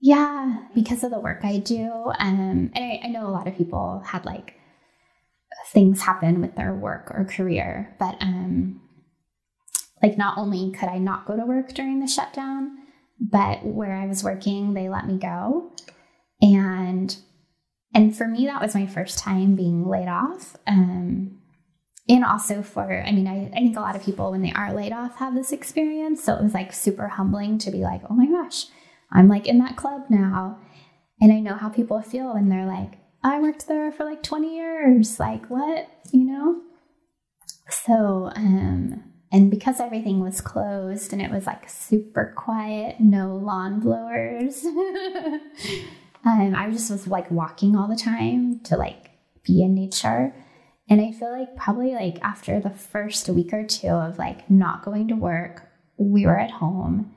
Yeah, 0.00 0.64
because 0.74 1.04
of 1.04 1.10
the 1.10 1.20
work 1.20 1.44
I 1.44 1.58
do. 1.58 2.12
Um, 2.18 2.70
and 2.74 2.84
I, 2.84 3.00
I 3.04 3.08
know 3.08 3.26
a 3.26 3.30
lot 3.30 3.46
of 3.46 3.56
people 3.56 4.02
had 4.04 4.24
like 4.24 4.54
things 5.72 6.02
happen 6.02 6.40
with 6.40 6.56
their 6.56 6.74
work 6.74 7.10
or 7.10 7.24
career, 7.24 7.94
but 7.98 8.16
um, 8.20 8.80
like 10.04 10.18
not 10.18 10.36
only 10.36 10.70
could 10.70 10.90
I 10.90 10.98
not 10.98 11.24
go 11.24 11.34
to 11.34 11.46
work 11.46 11.72
during 11.72 12.00
the 12.00 12.06
shutdown, 12.06 12.76
but 13.18 13.64
where 13.64 13.94
I 13.94 14.06
was 14.06 14.22
working, 14.22 14.74
they 14.74 14.90
let 14.90 15.06
me 15.06 15.16
go. 15.16 15.72
And 16.42 17.16
and 17.94 18.14
for 18.14 18.28
me, 18.28 18.44
that 18.44 18.60
was 18.60 18.74
my 18.74 18.86
first 18.86 19.18
time 19.18 19.56
being 19.56 19.88
laid 19.88 20.08
off. 20.08 20.56
Um, 20.66 21.38
and 22.06 22.24
also 22.24 22.60
for, 22.60 23.02
I 23.06 23.12
mean, 23.12 23.26
I, 23.26 23.46
I 23.46 23.60
think 23.60 23.76
a 23.76 23.80
lot 23.80 23.96
of 23.96 24.02
people 24.02 24.32
when 24.32 24.42
they 24.42 24.52
are 24.52 24.74
laid 24.74 24.92
off 24.92 25.16
have 25.16 25.34
this 25.34 25.52
experience. 25.52 26.22
So 26.22 26.34
it 26.34 26.42
was 26.42 26.52
like 26.52 26.72
super 26.72 27.08
humbling 27.08 27.56
to 27.58 27.70
be 27.70 27.78
like, 27.78 28.02
oh 28.10 28.14
my 28.14 28.26
gosh, 28.26 28.66
I'm 29.12 29.28
like 29.28 29.46
in 29.46 29.58
that 29.58 29.76
club 29.76 30.02
now. 30.10 30.58
And 31.20 31.32
I 31.32 31.38
know 31.38 31.54
how 31.54 31.68
people 31.70 32.02
feel 32.02 32.34
when 32.34 32.50
they're 32.50 32.66
like, 32.66 32.98
I 33.22 33.40
worked 33.40 33.68
there 33.68 33.90
for 33.90 34.04
like 34.04 34.22
20 34.22 34.54
years. 34.54 35.18
Like, 35.18 35.46
what? 35.46 35.88
You 36.12 36.24
know? 36.24 36.60
So, 37.70 38.32
um, 38.34 39.13
and 39.34 39.50
because 39.50 39.80
everything 39.80 40.20
was 40.20 40.40
closed 40.40 41.12
and 41.12 41.20
it 41.20 41.28
was 41.28 41.44
like 41.44 41.68
super 41.68 42.32
quiet, 42.36 43.00
no 43.00 43.34
lawn 43.34 43.80
blowers, 43.80 44.64
um, 46.24 46.54
I 46.54 46.70
just 46.70 46.88
was 46.88 47.08
like 47.08 47.28
walking 47.32 47.74
all 47.74 47.88
the 47.88 47.96
time 47.96 48.60
to 48.60 48.76
like 48.76 49.10
be 49.44 49.60
in 49.60 49.74
nature. 49.74 50.32
And 50.88 51.00
I 51.00 51.10
feel 51.10 51.32
like 51.32 51.56
probably 51.56 51.94
like 51.94 52.22
after 52.22 52.60
the 52.60 52.70
first 52.70 53.28
week 53.28 53.52
or 53.52 53.66
two 53.66 53.88
of 53.88 54.18
like 54.18 54.48
not 54.48 54.84
going 54.84 55.08
to 55.08 55.16
work, 55.16 55.68
we 55.98 56.26
were 56.26 56.38
at 56.38 56.52
home, 56.52 57.12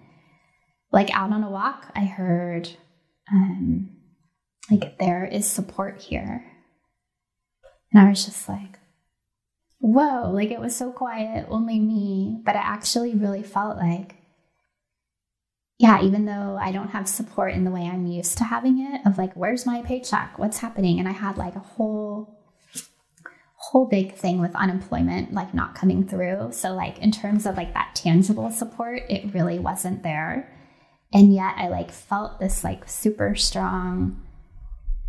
like 0.91 1.11
out 1.11 1.31
on 1.31 1.43
a 1.43 1.51
walk, 1.51 1.91
I 1.95 2.05
heard 2.05 2.67
um, 3.31 3.91
like 4.71 4.97
there 4.97 5.23
is 5.23 5.45
support 5.45 6.01
here. 6.01 6.43
And 7.93 8.03
I 8.03 8.09
was 8.09 8.25
just 8.25 8.49
like, 8.49 8.79
whoa, 9.79 10.31
like 10.31 10.51
it 10.51 10.59
was 10.59 10.75
so 10.75 10.91
quiet, 10.91 11.45
only 11.49 11.79
me. 11.79 12.41
But 12.43 12.55
I 12.55 12.59
actually 12.59 13.13
really 13.13 13.43
felt 13.43 13.77
like, 13.77 14.15
yeah, 15.77 16.01
even 16.01 16.25
though 16.25 16.57
I 16.59 16.71
don't 16.71 16.89
have 16.89 17.07
support 17.07 17.53
in 17.53 17.63
the 17.63 17.71
way 17.71 17.81
I'm 17.81 18.07
used 18.07 18.37
to 18.39 18.43
having 18.43 18.79
it, 18.79 19.01
of 19.05 19.17
like, 19.17 19.33
where's 19.35 19.65
my 19.65 19.81
paycheck? 19.83 20.39
What's 20.39 20.59
happening? 20.59 20.99
And 20.99 21.07
I 21.07 21.13
had 21.13 21.37
like 21.37 21.55
a 21.55 21.59
whole 21.59 22.35
whole 23.59 23.87
big 23.87 24.13
thing 24.13 24.39
with 24.39 24.55
unemployment 24.55 25.33
like 25.33 25.53
not 25.53 25.75
coming 25.75 26.07
through 26.07 26.49
so 26.51 26.73
like 26.73 26.97
in 26.99 27.11
terms 27.11 27.45
of 27.45 27.57
like 27.57 27.73
that 27.73 27.93
tangible 27.95 28.49
support 28.49 29.01
it 29.09 29.33
really 29.33 29.59
wasn't 29.59 30.03
there 30.03 30.55
and 31.11 31.33
yet 31.33 31.53
i 31.57 31.67
like 31.67 31.91
felt 31.91 32.39
this 32.39 32.63
like 32.63 32.87
super 32.87 33.35
strong 33.35 34.23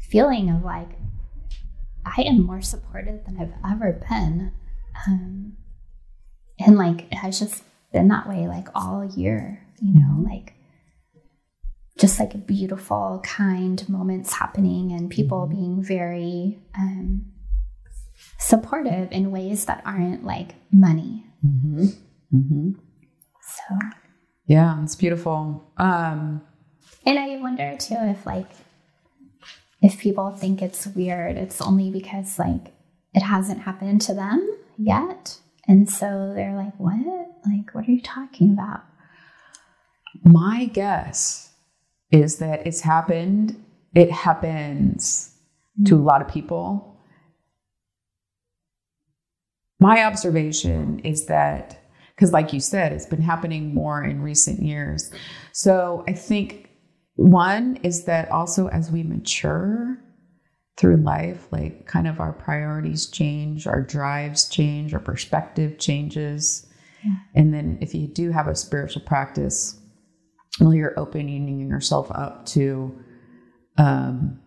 feeling 0.01 0.51
of 0.51 0.65
like 0.65 0.89
I 2.17 2.23
am 2.23 2.43
more 2.43 2.63
supported 2.63 3.25
than 3.27 3.39
I've 3.39 3.73
ever 3.73 3.93
been. 4.09 4.53
Um, 5.07 5.53
and 6.59 6.77
like 6.77 7.03
it 7.13 7.15
has 7.17 7.39
just 7.39 7.63
been 7.93 8.09
that 8.09 8.29
way 8.29 8.49
like 8.49 8.69
all 8.75 9.05
year, 9.17 9.65
you 9.81 10.01
know, 10.01 10.23
like 10.29 10.55
just 11.99 12.19
like 12.21 12.47
beautiful, 12.47 13.21
kind 13.25 13.87
moments 13.89 14.33
happening 14.33 14.93
and 14.93 15.11
people 15.11 15.47
Mm-hmm. 15.47 15.55
being 15.55 15.83
very 15.83 16.59
um, 16.77 17.27
supportive 18.39 19.11
in 19.13 19.31
ways 19.31 19.65
that 19.67 19.83
aren't 19.85 20.25
like 20.25 20.55
money. 20.73 21.25
Mm-hmm. 21.47 21.87
Mm-hmm. 22.35 22.71
So, 23.41 23.79
Yeah, 24.47 24.83
it's 24.83 24.95
beautiful. 24.97 25.73
Um, 25.77 26.43
and 27.07 27.19
I 27.19 27.37
wonder 27.41 27.77
too 27.79 27.97
if 27.99 28.27
like 28.27 28.51
if 29.81 29.99
people 29.99 30.31
think 30.33 30.61
it's 30.61 30.87
weird, 30.89 31.37
it's 31.37 31.61
only 31.61 31.91
because 31.91 32.39
like 32.39 32.73
it 33.15 33.23
hasn't 33.23 33.61
happened 33.61 34.01
to 34.03 34.15
them 34.15 34.57
yet. 34.79 35.39
And 35.67 35.89
so 35.89 36.33
they're 36.35 36.57
like, 36.57 36.75
what? 36.79 36.95
Like, 37.47 37.75
what 37.75 37.87
are 37.87 37.91
you 37.91 38.01
talking 38.01 38.53
about? 38.53 38.83
my 40.25 40.67
guess 40.67 41.53
is 42.11 42.37
that 42.39 42.67
it's 42.67 42.81
happened. 42.81 43.63
It 43.95 44.11
happens 44.11 45.35
to 45.87 45.97
a 45.97 45.99
lot 46.03 46.23
of 46.23 46.29
people. 46.29 46.97
My 49.81 50.05
observation 50.05 50.99
is 51.01 51.27
that, 51.27 51.81
because 52.15 52.33
like 52.33 52.53
you 52.53 52.61
said, 52.61 52.93
it's 52.93 53.07
been 53.07 53.23
happening 53.23 53.75
more 53.75 54.03
in 54.03 54.23
recent 54.23 54.61
years. 54.61 55.11
So 55.53 56.05
I 56.09 56.13
think 56.13 56.71
one 57.15 57.79
is 57.83 58.05
that 58.05 58.31
also 58.31 58.69
as 58.69 58.91
we 58.91 59.03
mature 59.03 59.99
through 60.79 60.97
life, 60.99 61.47
like 61.51 61.87
kind 61.87 62.07
of 62.07 62.21
our 62.21 62.33
priorities 62.33 63.07
change, 63.07 63.67
our 63.67 63.83
drives 63.83 64.49
change, 64.49 64.95
our 64.95 65.01
perspective 65.01 65.79
changes. 65.79 66.67
And 67.35 67.53
then 67.55 67.79
if 67.81 67.95
you 67.95 68.07
do 68.07 68.31
have 68.31 68.49
a 68.49 68.55
spiritual 68.55 69.03
practice, 69.03 69.81
well, 70.61 70.75
you're 70.75 70.99
opening 70.99 71.69
yourself 71.69 72.11
up 72.11 72.47
to, 72.47 72.97
um, 73.77 74.41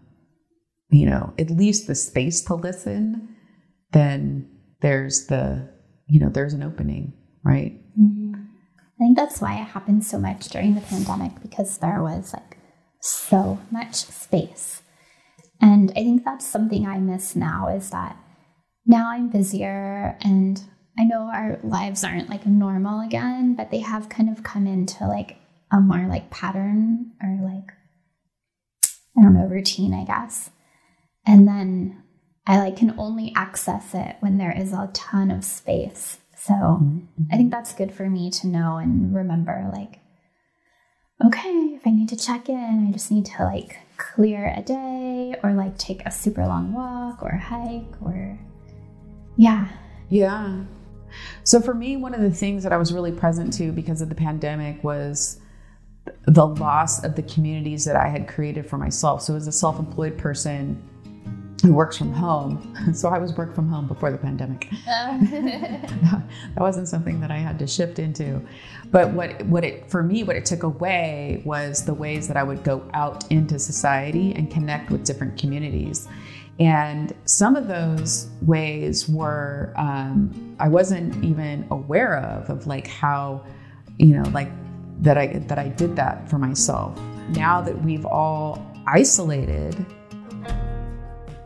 you 0.90 1.06
know, 1.06 1.34
at 1.40 1.50
least 1.50 1.88
the 1.88 1.96
space 1.96 2.42
to 2.44 2.56
listen, 2.56 3.36
then 3.92 4.50
there's 4.82 5.28
the, 5.28 5.70
you 6.08 6.20
know, 6.20 6.30
there's 6.30 6.54
an 6.54 6.64
opening, 6.64 7.14
right? 7.44 7.80
I 9.02 9.04
think 9.04 9.18
that's 9.18 9.42
why 9.42 9.56
it 9.56 9.66
happened 9.66 10.06
so 10.06 10.20
much 10.20 10.50
during 10.50 10.76
the 10.76 10.82
pandemic 10.82 11.42
because 11.42 11.78
there 11.78 12.04
was 12.04 12.34
like 12.34 12.58
so 13.00 13.60
much 13.72 13.96
space. 13.96 14.82
And 15.62 15.91
I 15.91 15.96
think 15.96 16.25
that's 16.25 16.46
something 16.46 16.88
I 16.88 16.98
miss 16.98 17.36
now 17.36 17.68
is 17.68 17.91
that 17.91 18.18
now 18.86 19.12
I'm 19.12 19.30
busier 19.30 20.18
and 20.22 20.62
I 20.98 21.03
know 21.03 21.30
our 21.34 21.60
lives 21.63 22.03
aren't 22.03 22.30
like 22.30 22.46
normal 22.46 23.00
again, 23.01 23.56
but 23.56 23.72
they 23.72 23.80
have 23.80 24.10
kind 24.10 24.30
of 24.30 24.44
come 24.44 24.68
into 24.68 25.06
like 25.06 25.38
a 25.72 25.80
more 25.80 26.08
like 26.08 26.32
pattern 26.32 27.12
or 27.22 27.39
like, 27.44 27.72
I 29.18 29.22
don't 29.22 29.34
know, 29.34 29.46
routine, 29.46 29.94
I 29.94 30.03
guess. 30.03 30.50
And 31.25 31.48
then 31.48 32.03
I 32.48 32.58
like 32.58 32.77
can 32.77 32.96
only 32.98 33.32
access 33.36 33.94
it 33.94 34.15
when 34.20 34.38
there 34.38 34.51
is 34.58 34.74
a 34.74 34.89
ton 34.94 35.30
of 35.30 35.46
space. 35.46 36.18
So 36.36 36.82
I 37.32 37.38
think 37.38 37.51
that's 37.51 37.74
good 37.74 37.94
for 37.94 38.10
me 38.10 38.32
to 38.32 38.48
know 38.48 38.77
and 38.77 39.15
remember 39.15 39.70
like, 39.72 40.00
okay, 41.24 41.75
if 41.75 41.86
I 41.86 41.91
need 41.91 42.10
to 42.10 42.18
check 42.18 42.50
in, 42.50 42.88
I 42.89 42.91
just 42.91 43.12
need 43.12 43.25
to 43.27 43.44
like 43.44 43.77
clear 44.15 44.53
a 44.58 44.62
day 44.62 45.36
or 45.43 45.53
like 45.53 45.77
take 45.77 46.01
a 46.05 46.12
super 46.12 46.46
long 46.46 46.74
walk 46.74 47.22
or 47.22 47.31
hike 47.31 48.01
or 48.01 48.39
yeah. 49.38 49.67
Yeah. 50.10 50.63
So 51.43 51.62
for 51.62 51.74
me, 51.74 51.98
one 51.98 52.13
of 52.13 52.22
the 52.22 52.31
things 52.31 52.63
that 52.63 52.74
I 52.74 52.77
was 52.77 52.93
really 52.93 53.12
present 53.12 53.53
to 53.53 53.72
because 53.72 54.01
of 54.01 54.10
the 54.10 54.15
pandemic 54.15 54.84
was 54.84 55.39
the 56.25 56.46
loss 56.46 57.03
of 57.03 57.15
the 57.15 57.24
communities 57.24 57.86
that 57.86 57.96
I 57.96 58.08
had 58.08 58.27
created 58.27 58.65
for 58.65 58.77
myself. 58.77 59.22
So 59.22 59.36
as 59.36 59.48
a 59.48 59.51
self-employed 59.51 60.17
person 60.17 60.82
who 61.62 61.74
works 61.74 61.97
from 61.97 62.12
home, 62.12 62.76
so 62.93 63.10
I 63.10 63.19
was 63.19 63.34
work 63.34 63.54
from 63.54 63.67
home 63.67 63.88
before 63.88 64.12
the 64.12 64.17
pandemic. 64.17 64.69
that 64.86 66.24
wasn't 66.58 66.88
something 66.88 67.19
that 67.21 67.32
I 67.32 67.38
had 67.38 67.60
to 67.60 67.67
shift 67.67 68.00
into. 68.00 68.41
But 68.89 69.12
what 69.12 69.45
what 69.45 69.63
it 69.63 69.89
for 69.89 70.04
me 70.04 70.24
what 70.24 70.36
it 70.36 70.45
took 70.45 70.63
away 70.63 71.41
was 71.45 71.86
the 71.86 71.93
ways 71.93 72.28
that 72.28 72.38
I 72.38 72.43
would 72.43 72.63
go 72.63 72.89
out 72.93 73.30
into 73.32 73.60
society 73.60 74.34
and 74.34 74.50
connect 74.50 74.89
with 74.89 75.06
different 75.06 75.39
communities. 75.39 76.08
And 76.60 77.13
some 77.26 77.56
of 77.56 77.67
those 77.67 78.30
ways 78.41 79.08
were 79.08 79.74
um, 79.78 80.56
I 80.60 80.67
wasn't 80.67 81.24
even 81.24 81.65
aware 81.71 82.17
of 82.17 82.50
of 82.50 82.67
like 82.67 82.88
how 82.88 83.45
you 83.97 84.15
know 84.15 84.30
like 84.32 84.52
that 85.02 85.17
I 85.17 85.28
that 85.28 85.60
I 85.60 85.69
did 85.69 85.95
that 85.95 86.30
for 86.30 86.38
myself. 86.38 87.00
Now 87.30 87.62
that 87.62 87.82
we've 87.84 88.06
all 88.06 88.65
isolated 88.88 89.86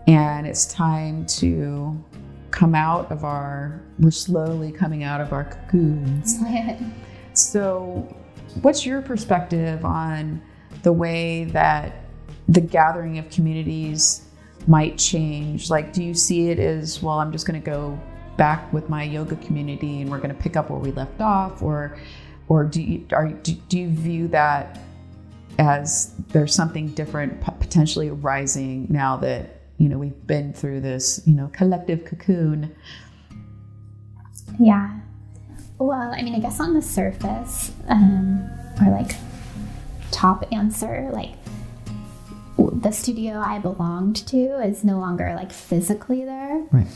and 0.08 0.46
it's 0.46 0.65
time 0.65 1.26
to 1.26 2.04
come 2.52 2.76
out 2.76 3.12
of 3.12 3.24
our 3.24 3.82
we're 4.00 4.12
slowly 4.12 4.72
coming 4.72 5.04
out 5.04 5.22
of 5.22 5.34
our 5.34 5.46
cocoons. 5.46 6.38
So, 7.34 8.15
what's 8.62 8.86
your 8.86 9.02
perspective 9.02 9.84
on 9.84 10.41
the 10.84 10.94
way 10.94 11.46
that 11.46 12.06
the 12.48 12.62
gathering 12.62 13.18
of 13.18 13.30
communities 13.30 14.22
might 14.68 14.98
change? 14.98 15.70
Like, 15.70 15.91
do 15.91 16.04
you 16.04 16.13
see 16.13 16.50
it 16.50 16.60
as, 16.60 17.02
well, 17.04 17.20
I'm 17.20 17.32
just 17.32 17.46
going 17.46 17.62
to 17.62 17.65
go 17.65 18.00
back 18.38 18.72
with 18.72 18.89
my 18.89 19.04
yoga 19.04 19.36
community 19.38 20.02
and 20.02 20.10
we're 20.10 20.20
going 20.20 20.34
to 20.34 20.41
pick 20.41 20.56
up 20.56 20.70
where 20.70 20.80
we 20.80 20.91
left 20.91 21.20
off? 21.20 21.62
Or, 21.62 21.98
or 22.48 22.63
do 22.63 22.82
you, 22.82 23.06
are, 23.12 23.28
do, 23.30 23.54
do 23.54 23.80
you 23.80 23.89
view 23.89 24.28
that 24.30 24.80
as 25.58 26.13
there's 26.30 26.54
something 26.54 26.88
different 26.89 27.41
potentially 27.60 28.10
arising 28.10 28.88
now 28.89 29.18
that, 29.18 29.55
you 29.77 29.89
know, 29.89 29.97
we've 29.97 30.25
been 30.27 30.53
through 30.53 30.81
this, 30.81 31.21
you 31.25 31.33
know, 31.33 31.49
collective 31.53 32.05
cocoon? 32.05 32.75
Yeah. 34.59 34.99
Well, 35.77 36.13
I 36.13 36.21
mean, 36.21 36.35
I 36.35 36.39
guess 36.39 36.59
on 36.59 36.73
the 36.73 36.81
surface, 36.81 37.71
um, 37.88 38.49
or 38.81 38.91
like 38.91 39.15
top 40.11 40.45
answer, 40.51 41.09
like 41.13 41.33
the 42.57 42.91
studio 42.91 43.39
I 43.39 43.59
belonged 43.59 44.15
to 44.27 44.61
is 44.63 44.83
no 44.83 44.99
longer 44.99 45.33
like 45.35 45.51
physically 45.51 46.23
there. 46.23 46.63
Right. 46.71 46.88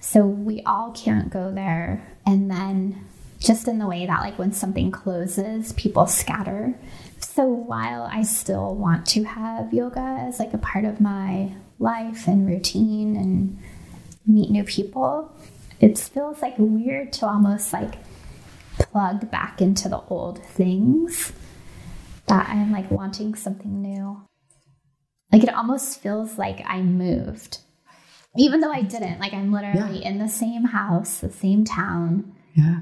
So 0.00 0.26
we 0.26 0.62
all 0.62 0.92
can't 0.92 1.30
go 1.30 1.50
there. 1.50 2.06
And 2.26 2.50
then 2.50 3.04
just 3.38 3.66
in 3.66 3.78
the 3.78 3.86
way 3.86 4.06
that, 4.06 4.20
like, 4.20 4.38
when 4.38 4.52
something 4.52 4.90
closes, 4.90 5.72
people 5.72 6.06
scatter. 6.06 6.74
So 7.22 7.46
while 7.46 8.08
I 8.12 8.22
still 8.22 8.74
want 8.74 9.06
to 9.06 9.24
have 9.24 9.72
yoga 9.72 10.00
as 10.00 10.38
like 10.38 10.52
a 10.52 10.58
part 10.58 10.84
of 10.84 11.00
my 11.00 11.54
life 11.78 12.26
and 12.26 12.46
routine 12.46 13.16
and 13.16 13.58
meet 14.26 14.50
new 14.50 14.64
people, 14.64 15.34
it 15.80 15.98
feels 15.98 16.42
like 16.42 16.54
weird 16.58 17.12
to 17.14 17.26
almost 17.26 17.72
like 17.72 17.94
plug 18.78 19.30
back 19.30 19.60
into 19.60 19.88
the 19.88 20.00
old 20.08 20.42
things 20.44 21.32
that 22.26 22.48
I'm 22.48 22.72
like 22.72 22.90
wanting 22.90 23.34
something 23.34 23.80
new. 23.82 24.22
Like 25.32 25.42
it 25.42 25.54
almost 25.54 26.00
feels 26.02 26.38
like 26.38 26.62
I 26.66 26.82
moved, 26.82 27.58
even 28.36 28.60
though 28.60 28.72
I 28.72 28.82
didn't. 28.82 29.18
Like 29.18 29.32
I'm 29.32 29.52
literally 29.52 30.04
in 30.04 30.18
the 30.18 30.28
same 30.28 30.64
house, 30.64 31.20
the 31.20 31.32
same 31.32 31.64
town, 31.64 32.34
Yeah. 32.54 32.80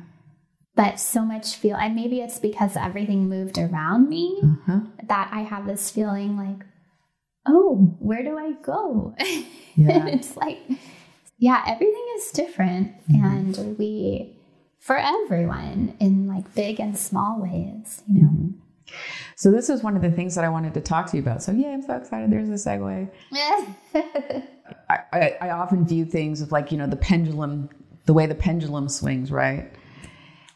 But 0.80 0.98
so 0.98 1.20
much 1.24 1.56
feel. 1.56 1.76
And 1.76 1.94
maybe 1.94 2.20
it's 2.20 2.38
because 2.38 2.76
everything 2.76 3.28
moved 3.28 3.58
around 3.58 4.08
me 4.08 4.40
Uh-huh. 4.42 4.80
that 5.08 5.28
I 5.32 5.40
have 5.42 5.66
this 5.66 5.90
feeling 5.90 6.36
like, 6.38 6.64
oh, 7.46 7.96
where 7.98 8.22
do 8.22 8.38
I 8.38 8.52
go? 8.62 9.14
Yeah. 9.76 10.06
it's 10.08 10.36
like, 10.36 10.58
yeah, 11.38 11.62
everything 11.66 12.06
is 12.16 12.30
different. 12.32 12.92
And 13.08 13.78
we, 13.78 14.36
for 14.78 14.96
everyone, 14.98 15.94
in 16.00 16.26
like 16.26 16.52
big 16.54 16.80
and 16.80 16.98
small 16.98 17.40
ways, 17.40 18.02
you 18.08 18.22
know. 18.22 18.36
So 19.36 19.50
this 19.50 19.70
is 19.70 19.82
one 19.82 19.96
of 19.96 20.02
the 20.02 20.10
things 20.10 20.34
that 20.34 20.44
I 20.44 20.48
wanted 20.50 20.74
to 20.74 20.80
talk 20.80 21.06
to 21.10 21.16
you 21.16 21.22
about. 21.22 21.42
So 21.42 21.52
yeah, 21.52 21.68
I'm 21.68 21.82
so 21.82 21.94
excited. 21.96 22.30
There's 22.30 22.48
a 22.48 22.60
segue. 22.68 23.08
I, 24.90 24.98
I, 25.12 25.36
I 25.40 25.50
often 25.50 25.86
view 25.86 26.04
things 26.04 26.40
of 26.42 26.52
like 26.52 26.70
you 26.72 26.78
know 26.78 26.86
the 26.88 26.96
pendulum, 26.96 27.68
the 28.06 28.12
way 28.12 28.26
the 28.26 28.34
pendulum 28.34 28.88
swings, 28.88 29.30
right? 29.30 29.70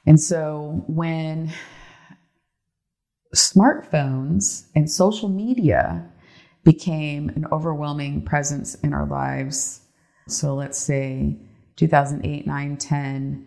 And 0.06 0.20
so 0.20 0.84
when 0.86 1.50
smartphones 3.34 4.66
and 4.74 4.90
social 4.90 5.28
media 5.28 6.06
became 6.62 7.30
an 7.30 7.46
overwhelming 7.52 8.22
presence 8.22 8.74
in 8.76 8.92
our 8.92 9.06
lives, 9.06 9.80
so 10.28 10.54
let's 10.54 10.78
say 10.78 11.36
2008, 11.76 12.46
9, 12.46 12.76
10, 12.76 13.46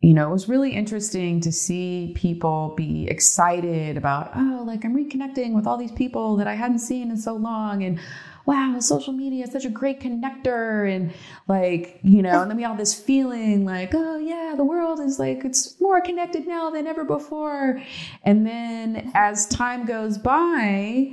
you 0.00 0.14
know, 0.14 0.28
it 0.28 0.32
was 0.32 0.48
really 0.48 0.72
interesting 0.72 1.40
to 1.40 1.50
see 1.50 2.12
people 2.16 2.74
be 2.76 3.08
excited 3.08 3.96
about, 3.96 4.30
oh, 4.34 4.62
like 4.66 4.84
I'm 4.84 4.94
reconnecting 4.94 5.54
with 5.54 5.66
all 5.66 5.76
these 5.76 5.92
people 5.92 6.36
that 6.36 6.46
I 6.46 6.54
hadn't 6.54 6.80
seen 6.80 7.10
in 7.10 7.16
so 7.16 7.34
long. 7.34 7.82
And 7.82 7.98
wow, 8.46 8.78
social 8.78 9.12
media 9.12 9.44
is 9.44 9.52
such 9.52 9.64
a 9.64 9.70
great 9.70 10.00
connector. 10.00 10.90
And 10.90 11.12
like, 11.48 11.98
you 12.02 12.22
know, 12.22 12.42
and 12.42 12.50
then 12.50 12.56
we 12.56 12.62
have 12.62 12.78
this 12.78 12.94
feeling 12.94 13.64
like, 13.64 13.92
oh, 13.92 14.18
yeah, 14.18 14.54
the 14.56 14.64
world 14.64 15.00
is 15.00 15.18
like, 15.18 15.44
it's 15.44 15.78
more 15.80 16.00
connected 16.00 16.46
now 16.46 16.70
than 16.70 16.86
ever 16.86 17.04
before. 17.04 17.82
And 18.22 18.46
then 18.46 19.10
as 19.14 19.46
time 19.46 19.84
goes 19.84 20.16
by, 20.16 21.12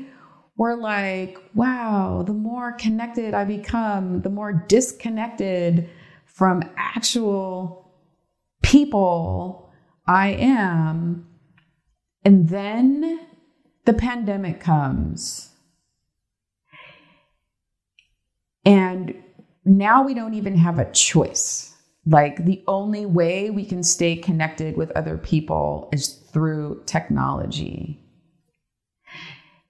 we're 0.56 0.76
like, 0.76 1.40
wow, 1.56 2.24
the 2.26 2.34
more 2.34 2.74
connected 2.74 3.34
I 3.34 3.44
become, 3.46 4.22
the 4.22 4.30
more 4.30 4.54
disconnected 4.54 5.90
from 6.26 6.64
actual 6.78 7.92
people 8.62 9.72
I 10.06 10.30
am. 10.30 11.28
And 12.24 12.50
then 12.50 13.20
the 13.86 13.94
pandemic 13.94 14.60
comes. 14.60 15.53
And 18.66 19.16
now 19.66 20.04
we 20.04 20.14
don't 20.14 20.34
even 20.34 20.56
have 20.58 20.80
a 20.80 20.92
choice. 20.92 21.74
Like 22.06 22.44
the 22.46 22.64
only 22.68 23.06
way 23.06 23.50
we 23.50 23.66
can 23.66 23.84
stay 23.84 24.16
connected 24.16 24.76
with 24.76 24.92
other 24.92 25.18
people 25.18 25.90
is 25.94 26.10
through 26.34 26.84
technology. 26.86 28.00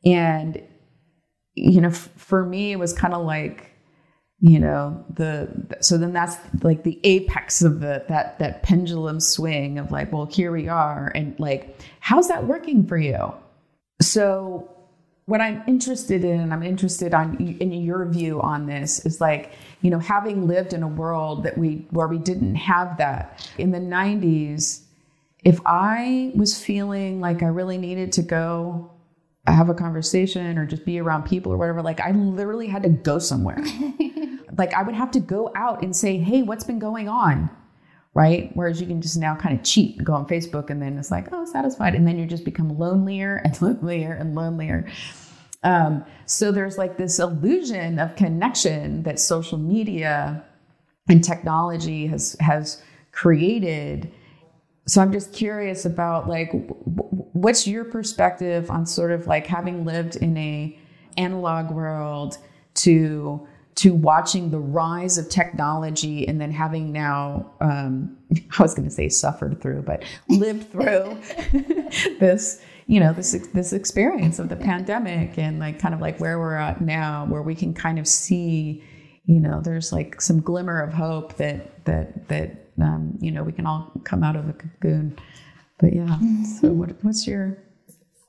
And, 0.03 0.61
you 1.53 1.81
know, 1.81 1.89
f- 1.89 2.09
for 2.17 2.43
me, 2.45 2.71
it 2.71 2.79
was 2.79 2.93
kind 2.93 3.13
of 3.13 3.25
like, 3.25 3.73
you 4.43 4.59
know 4.59 5.05
the 5.09 5.47
so 5.79 5.97
then 5.97 6.11
that's 6.11 6.35
like 6.63 6.83
the 6.83 6.99
apex 7.05 7.61
of 7.61 7.79
the 7.79 8.03
that 8.09 8.37
that 8.39 8.61
pendulum 8.61 9.21
swing 9.21 9.79
of 9.79 9.89
like 9.89 10.11
well 10.11 10.25
here 10.25 10.51
we 10.51 10.67
are 10.67 11.13
and 11.15 11.39
like 11.39 11.79
how's 12.01 12.27
that 12.27 12.45
working 12.45 12.85
for 12.85 12.97
you 12.97 13.33
so 14.01 14.69
what 15.25 15.41
i'm 15.41 15.63
interested 15.67 16.23
in 16.23 16.39
and 16.39 16.53
i'm 16.53 16.63
interested 16.63 17.13
on 17.13 17.35
in 17.37 17.71
your 17.71 18.05
view 18.09 18.41
on 18.41 18.65
this 18.65 19.05
is 19.05 19.21
like 19.21 19.53
you 19.81 19.89
know 19.89 19.99
having 19.99 20.47
lived 20.47 20.73
in 20.73 20.83
a 20.83 20.87
world 20.87 21.43
that 21.43 21.57
we 21.57 21.87
where 21.91 22.07
we 22.07 22.17
didn't 22.17 22.55
have 22.55 22.97
that 22.97 23.49
in 23.57 23.71
the 23.71 23.79
90s 23.79 24.81
if 25.43 25.59
i 25.65 26.31
was 26.35 26.57
feeling 26.57 27.21
like 27.21 27.43
i 27.43 27.47
really 27.47 27.77
needed 27.77 28.11
to 28.11 28.21
go 28.21 28.89
have 29.47 29.67
a 29.69 29.73
conversation 29.73 30.57
or 30.57 30.65
just 30.65 30.85
be 30.85 30.99
around 30.99 31.23
people 31.23 31.51
or 31.51 31.57
whatever 31.57 31.81
like 31.81 31.99
i 31.99 32.11
literally 32.11 32.67
had 32.67 32.83
to 32.83 32.89
go 32.89 33.19
somewhere 33.19 33.61
like 34.57 34.73
I 34.73 34.83
would 34.83 34.95
have 34.95 35.11
to 35.11 35.19
go 35.19 35.51
out 35.55 35.83
and 35.83 35.95
say, 35.95 36.17
hey, 36.17 36.41
what's 36.41 36.63
been 36.63 36.79
going 36.79 37.09
on? 37.09 37.49
Right. 38.15 38.51
Whereas 38.53 38.79
you 38.79 38.85
can 38.85 39.01
just 39.01 39.17
now 39.17 39.35
kind 39.35 39.57
of 39.57 39.65
cheat 39.65 39.97
and 39.97 40.05
go 40.05 40.13
on 40.13 40.27
Facebook 40.27 40.69
and 40.69 40.79
then 40.79 40.99
it's 40.99 41.09
like, 41.09 41.29
oh, 41.31 41.45
satisfied. 41.45 41.95
And 41.95 42.07
then 42.07 42.19
you 42.19 42.27
just 42.27 42.45
become 42.45 42.77
lonelier 42.77 43.41
and 43.43 43.59
lonelier 43.61 44.13
and 44.13 44.35
lonelier. 44.35 44.87
Um, 45.63 46.05
so 46.25 46.51
there's 46.51 46.77
like 46.77 46.97
this 46.97 47.19
illusion 47.19 47.97
of 47.97 48.15
connection 48.15 49.03
that 49.03 49.19
social 49.19 49.57
media 49.57 50.43
and 51.09 51.23
technology 51.23 52.07
has 52.07 52.35
has 52.39 52.81
created. 53.11 54.11
So 54.87 55.01
I'm 55.01 55.11
just 55.11 55.33
curious 55.33 55.85
about 55.85 56.27
like 56.27 56.51
what's 57.33 57.67
your 57.67 57.85
perspective 57.85 58.69
on 58.69 58.85
sort 58.85 59.11
of 59.11 59.27
like 59.27 59.47
having 59.47 59.85
lived 59.85 60.17
in 60.17 60.37
a 60.37 60.77
analog 61.17 61.71
world 61.71 62.37
to 62.75 63.47
to 63.75 63.93
watching 63.93 64.51
the 64.51 64.59
rise 64.59 65.17
of 65.17 65.29
technology 65.29 66.27
and 66.27 66.39
then 66.39 66.51
having 66.51 66.91
now 66.91 67.51
um, 67.61 68.15
i 68.59 68.61
was 68.61 68.73
going 68.73 68.87
to 68.87 68.93
say 68.93 69.09
suffered 69.09 69.61
through 69.61 69.81
but 69.81 70.03
lived 70.29 70.71
through 70.71 71.17
this 72.19 72.61
you 72.87 72.99
know 72.99 73.13
this 73.13 73.31
this 73.53 73.73
experience 73.73 74.39
of 74.39 74.49
the 74.49 74.55
pandemic 74.55 75.37
and 75.37 75.59
like 75.59 75.79
kind 75.79 75.93
of 75.93 76.01
like 76.01 76.19
where 76.19 76.37
we're 76.39 76.55
at 76.55 76.81
now 76.81 77.25
where 77.29 77.41
we 77.41 77.55
can 77.55 77.73
kind 77.73 77.97
of 77.97 78.07
see 78.07 78.83
you 79.25 79.39
know 79.39 79.61
there's 79.61 79.91
like 79.91 80.21
some 80.21 80.41
glimmer 80.41 80.81
of 80.81 80.93
hope 80.93 81.35
that 81.37 81.85
that 81.85 82.27
that 82.27 82.67
um, 82.81 83.17
you 83.19 83.31
know 83.31 83.43
we 83.43 83.51
can 83.51 83.65
all 83.65 83.91
come 84.03 84.23
out 84.23 84.35
of 84.35 84.47
the 84.47 84.53
cocoon. 84.53 85.17
But 85.79 85.93
yeah 85.93 86.17
so 86.59 86.69
what, 86.69 86.91
what's 87.03 87.27
your 87.27 87.57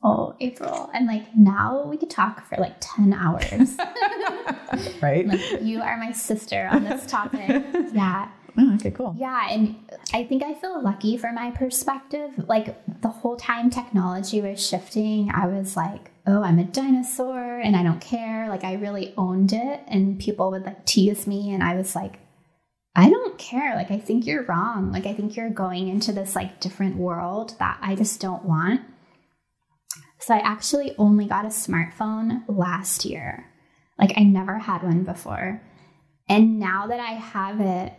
oh, 0.04 0.36
April. 0.40 0.90
And 0.92 1.06
like 1.06 1.34
now 1.34 1.84
we 1.86 1.96
could 1.96 2.10
talk 2.10 2.46
for 2.48 2.56
like 2.58 2.76
10 2.80 3.12
hours. 3.12 3.76
right? 5.02 5.26
Like, 5.26 5.62
you 5.62 5.80
are 5.80 5.96
my 5.96 6.12
sister 6.12 6.68
on 6.70 6.84
this 6.84 7.06
topic. 7.06 7.64
Yeah. 7.94 8.28
Oh, 8.56 8.74
okay, 8.76 8.90
cool. 8.90 9.14
Yeah. 9.18 9.48
And 9.50 9.76
I 10.12 10.24
think 10.24 10.42
I 10.42 10.54
feel 10.54 10.80
lucky 10.82 11.16
for 11.16 11.32
my 11.32 11.50
perspective. 11.50 12.30
Like 12.48 12.76
the 13.02 13.08
whole 13.08 13.36
time 13.36 13.70
technology 13.70 14.40
was 14.40 14.64
shifting, 14.64 15.30
I 15.32 15.46
was 15.46 15.76
like, 15.76 16.10
oh, 16.26 16.42
I'm 16.42 16.58
a 16.58 16.64
dinosaur 16.64 17.58
and 17.58 17.76
I 17.76 17.82
don't 17.82 18.00
care. 18.00 18.48
Like 18.48 18.64
I 18.64 18.74
really 18.74 19.12
owned 19.16 19.52
it. 19.52 19.80
And 19.88 20.20
people 20.20 20.50
would 20.52 20.64
like 20.64 20.84
tease 20.86 21.26
me. 21.26 21.52
And 21.52 21.62
I 21.62 21.74
was 21.74 21.96
like, 21.96 22.18
I 22.96 23.10
don't 23.10 23.38
care. 23.38 23.74
Like, 23.74 23.90
I 23.90 23.98
think 23.98 24.24
you're 24.24 24.44
wrong. 24.44 24.92
Like, 24.92 25.06
I 25.06 25.14
think 25.14 25.36
you're 25.36 25.50
going 25.50 25.88
into 25.88 26.12
this 26.12 26.36
like 26.36 26.60
different 26.60 26.96
world 26.96 27.54
that 27.58 27.78
I 27.82 27.96
just 27.96 28.20
don't 28.20 28.44
want. 28.44 28.82
So 30.24 30.32
I 30.32 30.38
actually 30.38 30.94
only 30.96 31.26
got 31.26 31.44
a 31.44 31.48
smartphone 31.48 32.44
last 32.48 33.04
year. 33.04 33.44
Like 33.98 34.14
I 34.16 34.22
never 34.22 34.58
had 34.58 34.82
one 34.82 35.04
before. 35.04 35.60
And 36.30 36.58
now 36.58 36.86
that 36.86 36.98
I 36.98 37.12
have 37.12 37.60
it, 37.60 37.92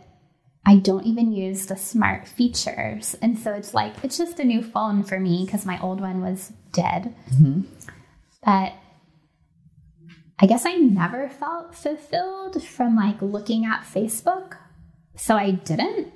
I 0.66 0.78
don't 0.78 1.06
even 1.06 1.30
use 1.30 1.66
the 1.66 1.76
smart 1.76 2.26
features. 2.26 3.14
And 3.22 3.38
so 3.38 3.52
it's 3.52 3.74
like, 3.74 3.94
it's 4.02 4.18
just 4.18 4.40
a 4.40 4.44
new 4.44 4.60
phone 4.60 5.04
for 5.04 5.20
me 5.20 5.44
because 5.44 5.64
my 5.64 5.80
old 5.80 6.00
one 6.00 6.20
was 6.20 6.52
dead. 6.72 7.14
Mm-hmm. 7.32 7.60
But 8.44 8.72
I 10.40 10.46
guess 10.46 10.66
I 10.66 10.74
never 10.74 11.28
felt 11.28 11.76
fulfilled 11.76 12.60
from 12.60 12.96
like 12.96 13.22
looking 13.22 13.64
at 13.64 13.82
Facebook. 13.82 14.56
So 15.14 15.36
I 15.36 15.52
didn't. 15.52 16.12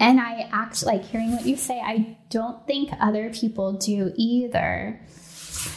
And 0.00 0.20
I 0.20 0.48
act 0.52 0.84
like 0.86 1.04
hearing 1.04 1.32
what 1.32 1.46
you 1.46 1.56
say, 1.56 1.80
I 1.80 2.18
don't 2.30 2.66
think 2.66 2.90
other 3.00 3.30
people 3.30 3.72
do 3.72 4.12
either. 4.16 5.00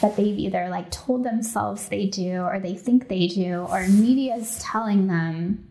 That 0.00 0.16
they've 0.16 0.38
either 0.38 0.68
like 0.68 0.90
told 0.90 1.24
themselves 1.24 1.88
they 1.88 2.06
do 2.06 2.40
or 2.42 2.60
they 2.60 2.74
think 2.74 3.08
they 3.08 3.26
do, 3.26 3.66
or 3.68 3.86
media 3.88 4.36
is 4.36 4.58
telling 4.58 5.06
them 5.08 5.68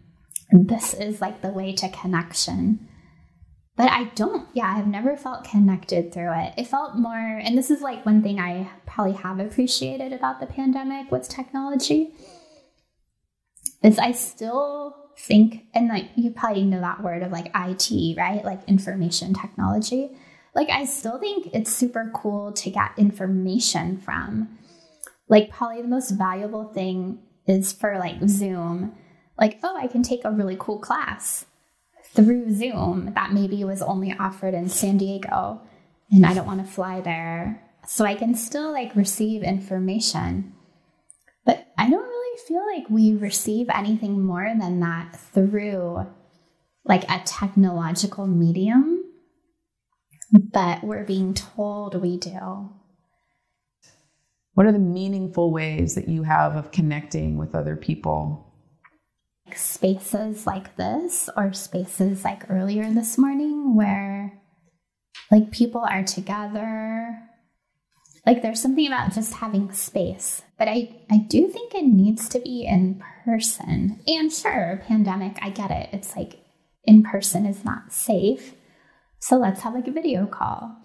this 0.52 0.94
is 0.94 1.22
like 1.22 1.42
the 1.42 1.50
way 1.50 1.74
to 1.74 1.90
connection. 1.90 2.88
But 3.78 3.90
I 3.90 4.06
don't, 4.16 4.48
yeah, 4.54 4.76
I've 4.78 4.88
never 4.88 5.16
felt 5.16 5.46
connected 5.46 6.14
through 6.14 6.34
it. 6.34 6.54
It 6.58 6.68
felt 6.68 6.98
more, 6.98 7.18
and 7.18 7.58
this 7.58 7.72
is 7.72 7.82
like 7.82 8.06
one 8.06 8.22
thing 8.22 8.40
I 8.40 8.70
probably 8.86 9.14
have 9.14 9.40
appreciated 9.40 10.12
about 10.12 10.40
the 10.40 10.46
pandemic 10.46 11.10
with 11.10 11.30
technology, 11.30 12.14
is 13.82 13.98
I 13.98 14.12
still 14.12 15.01
think, 15.22 15.66
and 15.74 15.88
like 15.88 16.10
you 16.16 16.32
probably 16.32 16.64
know 16.64 16.82
that 16.82 17.04
word 17.04 17.24
of 17.24 17.32
like 17.32 17.52
IT, 17.56 18.18
right? 18.18 18.44
Like 18.44 18.68
information 18.68 19.34
technology. 19.34 20.12
Like 20.56 20.70
I 20.70 20.86
still 20.86 21.20
think 21.20 21.50
it's 21.54 21.72
super 21.72 22.12
cool 22.14 22.52
to 22.54 22.70
get 22.70 22.92
information 22.98 23.98
from. 23.98 24.58
Like 25.30 25.50
probably 25.52 25.82
the 25.82 25.88
most 25.88 26.12
valuable 26.12 26.66
thing 26.74 27.20
is 27.48 27.72
for 27.72 27.98
like 27.98 28.18
Zoom. 28.28 28.94
Like, 29.40 29.60
oh, 29.64 29.78
I 29.78 29.88
can 29.88 30.04
take 30.04 30.26
a 30.26 30.32
really 30.32 30.58
cool 30.60 30.80
class 30.80 31.46
through 32.14 32.54
Zoom 32.54 33.14
that 33.16 33.32
maybe 33.32 33.64
was 33.64 33.82
only 33.82 34.14
offered 34.20 34.54
in 34.54 34.68
San 34.70 34.98
Diego 34.98 35.62
and 36.12 36.26
I 36.26 36.34
don't 36.34 36.46
want 36.46 36.66
to 36.66 36.72
fly 36.72 37.00
there. 37.00 37.64
So 37.88 38.06
I 38.06 38.16
can 38.16 38.36
still 38.36 38.72
like 38.72 38.96
receive 38.96 39.44
information. 39.44 40.54
But 42.42 42.54
I 42.54 42.58
don't 42.58 42.64
feel 42.64 42.76
like 42.76 42.90
we 42.90 43.16
receive 43.16 43.70
anything 43.70 44.26
more 44.26 44.54
than 44.60 44.80
that 44.80 45.16
through 45.34 46.08
like 46.86 47.04
a 47.10 47.22
technological 47.26 48.28
medium, 48.28 49.04
but 50.32 50.84
we're 50.84 51.06
being 51.06 51.34
told 51.34 52.02
we 52.02 52.18
do. 52.18 52.70
What 54.54 54.66
are 54.66 54.72
the 54.72 54.80
meaningful 54.80 55.52
ways 55.52 55.96
that 55.96 56.10
you 56.10 56.24
have 56.24 56.56
of 56.56 56.72
connecting 56.72 57.38
with 57.38 57.56
other 57.56 57.76
people? 57.76 58.48
Spaces 59.54 60.46
like 60.46 60.76
this, 60.78 61.30
or 61.36 61.54
spaces 61.54 62.24
like 62.24 62.50
earlier 62.50 62.90
this 62.92 63.18
morning, 63.18 63.76
where 63.76 64.42
like 65.30 65.52
people 65.52 65.82
are 65.82 66.04
together 66.04 67.18
like 68.26 68.42
there's 68.42 68.62
something 68.62 68.86
about 68.88 69.14
just 69.14 69.34
having 69.34 69.72
space. 69.72 70.44
But 70.62 70.68
I, 70.68 70.90
I 71.10 71.18
do 71.18 71.48
think 71.48 71.74
it 71.74 71.86
needs 71.86 72.30
to 72.30 72.40
be 72.40 72.68
in 72.68 73.02
person. 73.26 74.00
And 74.06 74.32
sure, 74.32 74.80
pandemic, 74.88 75.40
I 75.42 75.50
get 75.50 75.72
it. 75.72 75.90
It's 75.92 76.16
like 76.16 76.36
in 76.84 77.02
person 77.02 77.48
is 77.48 77.66
not 77.66 77.92
safe. 77.92 78.54
So 79.18 79.38
let's 79.38 79.62
have 79.62 79.74
like 79.74 79.88
a 79.88 79.92
video 79.92 80.28
call. 80.28 80.78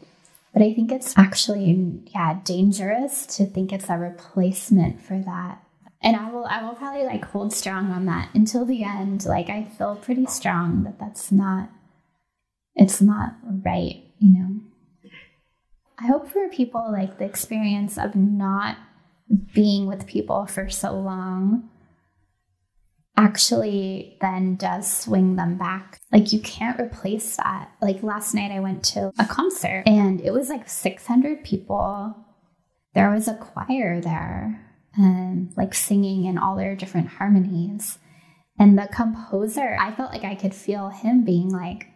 But 0.55 0.63
I 0.63 0.73
think 0.73 0.91
it's 0.91 1.13
actually, 1.19 2.01
yeah, 2.07 2.41
dangerous 2.43 3.27
to 3.37 3.45
think 3.45 3.71
it's 3.71 3.91
a 3.91 3.99
replacement 3.99 5.03
for 5.03 5.19
that. 5.19 5.63
And 6.01 6.17
I 6.17 6.31
will, 6.31 6.47
I 6.47 6.63
will 6.63 6.75
probably 6.75 7.05
like 7.05 7.27
hold 7.27 7.53
strong 7.53 7.91
on 7.91 8.07
that 8.07 8.31
until 8.33 8.65
the 8.65 8.83
end. 8.83 9.27
Like 9.27 9.51
I 9.51 9.65
feel 9.65 9.97
pretty 9.97 10.25
strong 10.25 10.85
that 10.85 10.99
that's 10.99 11.31
not 11.31 11.69
it's 12.77 13.03
not 13.03 13.35
right, 13.45 14.05
you 14.21 14.39
know. 14.39 14.61
I 15.99 16.07
hope 16.07 16.31
for 16.31 16.49
people 16.49 16.91
like 16.91 17.19
the 17.19 17.27
experience 17.27 17.99
of 17.99 18.15
not 18.17 18.79
being 19.55 19.87
with 19.87 20.07
people 20.07 20.47
for 20.47 20.69
so 20.69 20.93
long 20.93 21.69
actually 23.17 24.19
then 24.21 24.57
does 24.57 24.91
swing 24.91 25.37
them 25.37 25.57
back. 25.57 25.99
Like 26.13 26.33
you 26.33 26.41
can't 26.41 26.81
replace 26.81 27.37
that. 27.37 27.71
Like 27.81 28.03
last 28.03 28.35
night 28.35 28.51
I 28.51 28.61
went 28.61 28.85
to 28.85 29.11
a 29.19 29.25
concert 29.25 29.85
and 29.87 30.21
it 30.21 30.33
was 30.33 30.49
like 30.49 30.69
600 30.69 31.43
people. 31.43 32.15
There 32.95 33.11
was 33.11 33.29
a 33.29 33.35
choir 33.35 34.01
there 34.01 34.63
and 34.95 35.53
like 35.57 35.75
singing 35.75 36.25
in 36.25 36.39
all 36.39 36.57
their 36.57 36.77
different 36.77 37.09
harmonies. 37.09 37.99
And 38.59 38.79
the 38.79 38.89
composer, 38.93 39.77
I 39.79 39.93
felt 39.93 40.13
like 40.13 40.25
I 40.25 40.35
could 40.35 40.55
feel 40.55 40.89
him 40.89 41.25
being 41.25 41.51
like, 41.51 41.87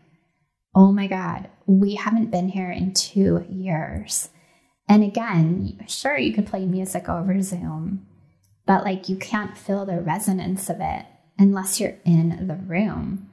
oh 0.75 0.93
my 0.93 1.07
God, 1.07 1.49
we 1.67 1.95
haven't 1.95 2.31
been 2.31 2.49
here 2.49 2.71
in 2.71 2.93
two 2.93 3.45
years. 3.49 4.29
And 4.91 5.03
again, 5.03 5.79
sure, 5.89 6.19
you 6.19 6.35
could 6.35 6.47
play 6.47 6.67
music 6.67 7.09
over 7.09 7.41
Zoom, 7.41 8.07
but 8.67 8.85
like 8.85 9.09
you 9.09 9.17
can't 9.17 9.57
feel 9.57 9.87
the 9.87 10.01
resonance 10.01 10.69
of 10.69 10.79
it 10.81 11.07
unless 11.39 11.81
you're 11.81 11.97
in 12.05 12.47
the 12.47 12.57
room. 12.57 13.31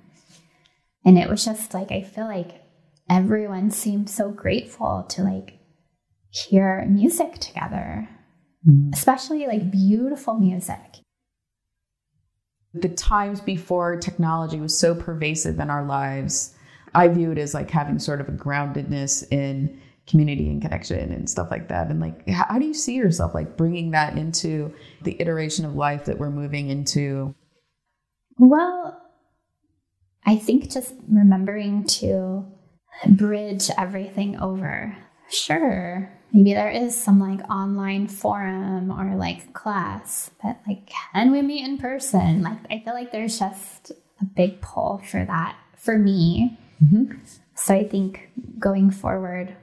And 1.04 1.18
it 1.18 1.30
was 1.30 1.44
just 1.44 1.74
like, 1.74 1.92
I 1.92 2.04
feel 2.04 2.28
like 2.28 2.62
everyone 3.10 3.72
seemed 3.72 4.10
so 4.10 4.30
grateful 4.30 5.06
to 5.10 5.24
like 5.24 5.60
hear 6.30 6.86
music 6.86 7.40
together, 7.40 8.08
mm. 8.66 8.94
especially 8.94 9.48
like 9.48 9.72
beautiful 9.72 10.36
music 10.36 11.02
the 12.82 12.90
times 12.90 13.42
before 13.42 13.96
technology 13.98 14.60
was 14.60 14.78
so 14.78 14.94
pervasive 14.96 15.60
in 15.60 15.70
our 15.70 15.86
lives, 15.86 16.56
I 16.94 17.08
view 17.08 17.32
it 17.32 17.38
as 17.38 17.54
like 17.54 17.70
having 17.70 18.00
sort 18.00 18.22
of 18.22 18.30
a 18.30 18.34
groundedness 18.34 19.26
in 19.32 19.80
community 20.08 20.50
and 20.50 20.62
connection 20.62 21.12
and 21.12 21.30
stuff 21.30 21.50
like 21.52 21.68
that. 21.68 21.90
And 21.90 22.00
like, 22.00 22.28
how 22.30 22.58
do 22.58 22.66
you 22.66 22.74
see 22.74 22.96
yourself 22.96 23.34
like 23.36 23.58
bringing 23.58 23.92
that 23.92 24.18
into 24.18 24.74
the 25.04 25.20
iteration 25.22 25.66
of 25.66 25.76
life 25.76 26.06
that 26.06 26.18
we're 26.18 26.32
moving 26.32 26.70
into? 26.70 27.36
Well, 28.38 29.02
I 30.26 30.38
think 30.38 30.72
just 30.72 30.94
remembering 31.10 31.86
to 31.86 32.46
bridge 33.08 33.70
everything 33.78 34.40
over. 34.40 34.98
Sure, 35.30 36.10
maybe 36.32 36.54
there 36.54 36.70
is 36.70 36.96
some 36.96 37.20
like 37.20 37.42
online 37.50 38.08
forum 38.08 38.92
or 38.92 39.16
like 39.18 39.54
class, 39.54 40.32
but 40.42 40.58
like, 40.68 40.90
can 41.14 41.32
we 41.32 41.42
meet 41.42 41.66
in 41.66 41.78
person? 41.78 42.44
Like, 42.44 42.60
I 42.70 42.82
feel 42.84 42.94
like 42.94 43.12
there's 43.12 43.40
just 43.40 43.92
a 44.22 44.26
big 44.26 44.62
pull 44.62 45.02
for 45.10 45.26
that 45.26 45.58
for 45.78 45.98
me. 45.98 46.58
Mm-hmm. 46.84 47.18
So 47.56 47.74
I 47.74 47.84
think 47.88 48.30
going 48.60 48.92
forward, 48.92 49.56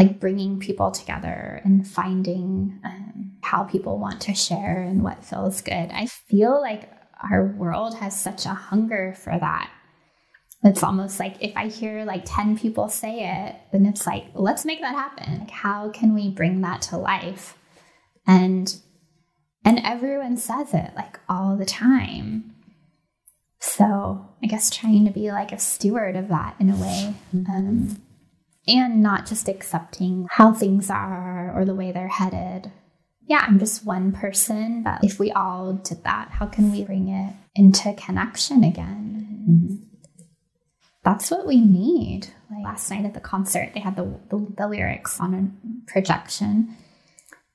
like 0.00 0.20
bringing 0.20 0.58
people 0.58 0.90
together 0.90 1.60
and 1.64 1.86
finding 1.86 2.80
um, 2.84 3.32
how 3.42 3.64
people 3.64 3.98
want 3.98 4.20
to 4.22 4.34
share 4.34 4.82
and 4.82 5.02
what 5.02 5.24
feels 5.24 5.60
good. 5.60 5.90
I 5.92 6.06
feel 6.06 6.60
like 6.60 6.90
our 7.22 7.46
world 7.56 7.94
has 7.96 8.18
such 8.18 8.46
a 8.46 8.50
hunger 8.50 9.14
for 9.16 9.38
that 9.38 9.70
it's 10.62 10.82
almost 10.82 11.18
like 11.18 11.36
if 11.40 11.56
I 11.56 11.68
hear 11.68 12.04
like 12.04 12.22
10 12.26 12.58
people 12.58 12.88
say 12.88 13.24
it, 13.24 13.56
then 13.72 13.86
it's 13.86 14.06
like, 14.06 14.26
let's 14.34 14.66
make 14.66 14.80
that 14.82 14.94
happen. 14.94 15.40
Like, 15.40 15.50
how 15.50 15.90
can 15.90 16.14
we 16.14 16.30
bring 16.30 16.60
that 16.60 16.82
to 16.82 16.98
life? 16.98 17.56
And 18.26 18.74
and 19.64 19.80
everyone 19.84 20.36
says 20.36 20.72
it 20.72 20.92
like 20.96 21.18
all 21.28 21.56
the 21.56 21.66
time. 21.66 22.54
So 23.60 24.26
I 24.42 24.46
guess 24.46 24.70
trying 24.70 25.04
to 25.06 25.10
be 25.10 25.30
like 25.30 25.52
a 25.52 25.58
steward 25.58 26.16
of 26.16 26.28
that 26.28 26.56
in 26.58 26.70
a 26.70 26.76
way. 26.76 27.14
Um, 27.34 28.02
and 28.70 29.02
not 29.02 29.26
just 29.26 29.48
accepting 29.48 30.26
how 30.30 30.52
things 30.52 30.88
are 30.90 31.52
or 31.54 31.64
the 31.64 31.74
way 31.74 31.92
they're 31.92 32.08
headed. 32.08 32.72
Yeah, 33.26 33.44
I'm 33.46 33.58
just 33.58 33.84
one 33.84 34.12
person, 34.12 34.82
but 34.82 35.04
if 35.04 35.18
we 35.18 35.30
all 35.30 35.74
did 35.74 36.02
that, 36.04 36.30
how 36.30 36.46
can 36.46 36.72
we 36.72 36.84
bring 36.84 37.08
it 37.08 37.34
into 37.54 37.92
connection 37.94 38.64
again? 38.64 39.46
Mm-hmm 39.48 39.90
that's 41.02 41.30
what 41.30 41.46
we 41.46 41.60
need. 41.60 42.28
Like 42.50 42.64
last 42.64 42.90
night 42.90 43.04
at 43.04 43.14
the 43.14 43.20
concert, 43.20 43.70
they 43.74 43.80
had 43.80 43.96
the, 43.96 44.04
the, 44.28 44.54
the 44.56 44.68
lyrics 44.68 45.18
on 45.20 45.34
a 45.34 45.90
projection, 45.90 46.76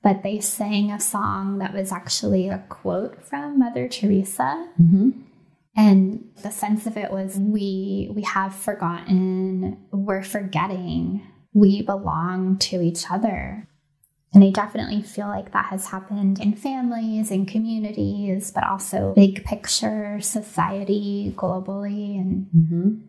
but 0.02 0.22
they 0.22 0.40
sang 0.40 0.90
a 0.90 1.00
song 1.00 1.58
that 1.58 1.72
was 1.72 1.92
actually 1.92 2.48
a 2.48 2.64
quote 2.68 3.22
from 3.24 3.58
Mother 3.58 3.88
Teresa. 3.88 4.68
Mm-hmm. 4.80 5.22
And 5.76 6.24
the 6.42 6.50
sense 6.50 6.86
of 6.86 6.96
it 6.96 7.10
was 7.10 7.36
we 7.36 8.10
we 8.14 8.22
have 8.22 8.54
forgotten, 8.54 9.78
we're 9.92 10.22
forgetting, 10.22 11.22
we 11.52 11.82
belong 11.82 12.58
to 12.58 12.80
each 12.80 13.10
other. 13.10 13.68
And 14.32 14.42
I 14.42 14.50
definitely 14.50 15.02
feel 15.02 15.28
like 15.28 15.52
that 15.52 15.66
has 15.66 15.86
happened 15.86 16.40
in 16.40 16.56
families 16.56 17.30
and 17.30 17.48
communities, 17.48 18.50
but 18.50 18.64
also 18.64 19.14
big 19.14 19.44
picture 19.44 20.18
society 20.20 21.32
globally. 21.36 22.18
And 22.20 22.46
mm-hmm 22.54 23.06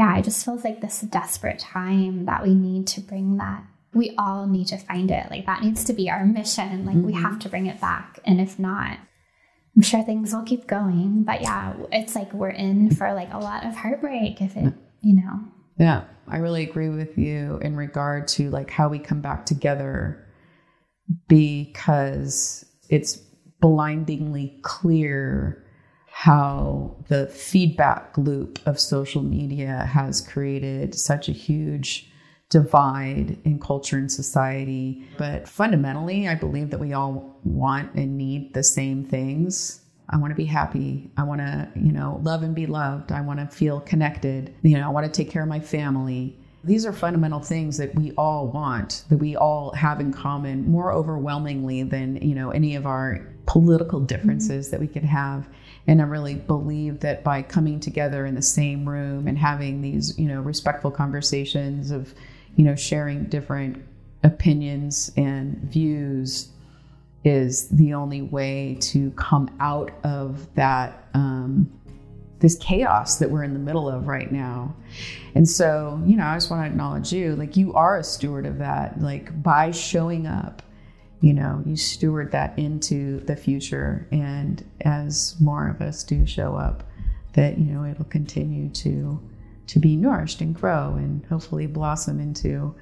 yeah, 0.00 0.16
it 0.16 0.24
just 0.24 0.42
feels 0.46 0.64
like 0.64 0.80
this 0.80 1.02
desperate 1.02 1.58
time 1.58 2.24
that 2.24 2.42
we 2.42 2.54
need 2.54 2.86
to 2.86 3.02
bring 3.02 3.36
that. 3.36 3.62
We 3.92 4.14
all 4.16 4.46
need 4.46 4.68
to 4.68 4.78
find 4.78 5.10
it. 5.10 5.30
Like 5.30 5.44
that 5.44 5.62
needs 5.62 5.84
to 5.84 5.92
be 5.92 6.08
our 6.08 6.24
mission. 6.24 6.86
Like 6.86 6.96
mm-hmm. 6.96 7.06
we 7.06 7.12
have 7.12 7.38
to 7.40 7.50
bring 7.50 7.66
it 7.66 7.82
back. 7.82 8.18
And 8.24 8.40
if 8.40 8.58
not, 8.58 8.96
I'm 9.76 9.82
sure 9.82 10.02
things 10.02 10.34
will 10.34 10.42
keep 10.42 10.66
going. 10.66 11.22
But 11.22 11.42
yeah, 11.42 11.74
it's 11.92 12.14
like 12.14 12.32
we're 12.32 12.50
in 12.50 12.94
for 12.94 13.12
like 13.14 13.32
a 13.32 13.38
lot 13.38 13.64
of 13.64 13.76
heartbreak 13.76 14.40
if 14.40 14.56
it, 14.56 14.74
you 15.00 15.16
know. 15.16 15.40
Yeah, 15.78 16.04
I 16.28 16.38
really 16.38 16.62
agree 16.62 16.90
with 16.90 17.16
you 17.16 17.58
in 17.62 17.76
regard 17.76 18.28
to 18.28 18.50
like 18.50 18.70
how 18.70 18.88
we 18.88 18.98
come 18.98 19.20
back 19.20 19.46
together 19.46 20.26
because 21.28 22.64
it's 22.88 23.16
blindingly 23.60 24.58
clear 24.62 25.64
how 26.06 26.96
the 27.08 27.26
feedback 27.28 28.16
loop 28.18 28.58
of 28.66 28.78
social 28.78 29.22
media 29.22 29.88
has 29.92 30.20
created 30.20 30.94
such 30.94 31.28
a 31.28 31.32
huge 31.32 32.09
divide 32.50 33.38
in 33.44 33.58
culture 33.58 33.96
and 33.96 34.12
society. 34.12 35.04
But 35.16 35.48
fundamentally, 35.48 36.28
I 36.28 36.34
believe 36.34 36.70
that 36.70 36.80
we 36.80 36.92
all 36.92 37.38
want 37.44 37.94
and 37.94 38.18
need 38.18 38.52
the 38.52 38.62
same 38.62 39.04
things. 39.04 39.80
I 40.10 40.16
want 40.16 40.32
to 40.32 40.36
be 40.36 40.44
happy. 40.44 41.08
I 41.16 41.22
want 41.22 41.40
to, 41.40 41.68
you 41.76 41.92
know, 41.92 42.20
love 42.24 42.42
and 42.42 42.54
be 42.54 42.66
loved. 42.66 43.12
I 43.12 43.20
want 43.20 43.38
to 43.38 43.46
feel 43.46 43.80
connected. 43.80 44.52
You 44.62 44.76
know, 44.78 44.86
I 44.86 44.90
want 44.90 45.06
to 45.06 45.12
take 45.12 45.30
care 45.30 45.42
of 45.42 45.48
my 45.48 45.60
family. 45.60 46.36
These 46.64 46.84
are 46.84 46.92
fundamental 46.92 47.40
things 47.40 47.78
that 47.78 47.94
we 47.94 48.10
all 48.18 48.48
want, 48.48 49.04
that 49.08 49.16
we 49.16 49.36
all 49.36 49.72
have 49.72 50.00
in 50.00 50.12
common 50.12 50.68
more 50.68 50.92
overwhelmingly 50.92 51.84
than, 51.84 52.16
you 52.16 52.34
know, 52.34 52.50
any 52.50 52.74
of 52.74 52.84
our 52.84 53.24
political 53.46 54.00
differences 54.00 54.66
mm-hmm. 54.66 54.72
that 54.72 54.80
we 54.80 54.88
could 54.88 55.04
have. 55.04 55.48
And 55.86 56.02
I 56.02 56.04
really 56.04 56.34
believe 56.34 57.00
that 57.00 57.22
by 57.24 57.42
coming 57.42 57.80
together 57.80 58.26
in 58.26 58.34
the 58.34 58.42
same 58.42 58.88
room 58.88 59.26
and 59.28 59.38
having 59.38 59.80
these, 59.80 60.18
you 60.18 60.26
know, 60.26 60.40
respectful 60.40 60.90
conversations 60.90 61.92
of, 61.92 62.12
you 62.56 62.64
know, 62.64 62.74
sharing 62.74 63.24
different 63.24 63.82
opinions 64.22 65.10
and 65.16 65.56
views 65.58 66.50
is 67.24 67.68
the 67.68 67.94
only 67.94 68.22
way 68.22 68.76
to 68.80 69.10
come 69.12 69.50
out 69.60 69.90
of 70.04 70.52
that 70.54 71.08
um, 71.14 71.70
this 72.38 72.56
chaos 72.56 73.18
that 73.18 73.30
we're 73.30 73.44
in 73.44 73.52
the 73.52 73.60
middle 73.60 73.88
of 73.88 74.08
right 74.08 74.32
now. 74.32 74.74
And 75.34 75.46
so, 75.46 76.02
you 76.06 76.16
know, 76.16 76.24
I 76.24 76.36
just 76.36 76.50
want 76.50 76.62
to 76.62 76.66
acknowledge 76.66 77.12
you. 77.12 77.36
Like, 77.36 77.54
you 77.56 77.74
are 77.74 77.98
a 77.98 78.04
steward 78.04 78.46
of 78.46 78.58
that. 78.58 78.98
Like, 78.98 79.42
by 79.42 79.72
showing 79.72 80.26
up 80.26 80.62
you 81.20 81.34
know, 81.34 81.62
you 81.66 81.76
steward 81.76 82.32
that 82.32 82.58
into 82.58 83.20
the 83.20 83.36
future. 83.36 84.06
And 84.10 84.64
as 84.82 85.36
more 85.38 85.68
of 85.68 85.80
us 85.82 86.02
do 86.02 86.26
show 86.26 86.54
up, 86.56 86.84
that, 87.34 87.58
you 87.58 87.66
know, 87.66 87.84
it'll 87.84 88.06
continue 88.06 88.70
to 88.70 89.20
to 89.70 89.78
be 89.78 89.96
nourished 89.96 90.40
and 90.40 90.54
grow 90.54 90.94
and 90.94 91.24
hopefully 91.26 91.66
blossom 91.66 92.20
into, 92.20 92.74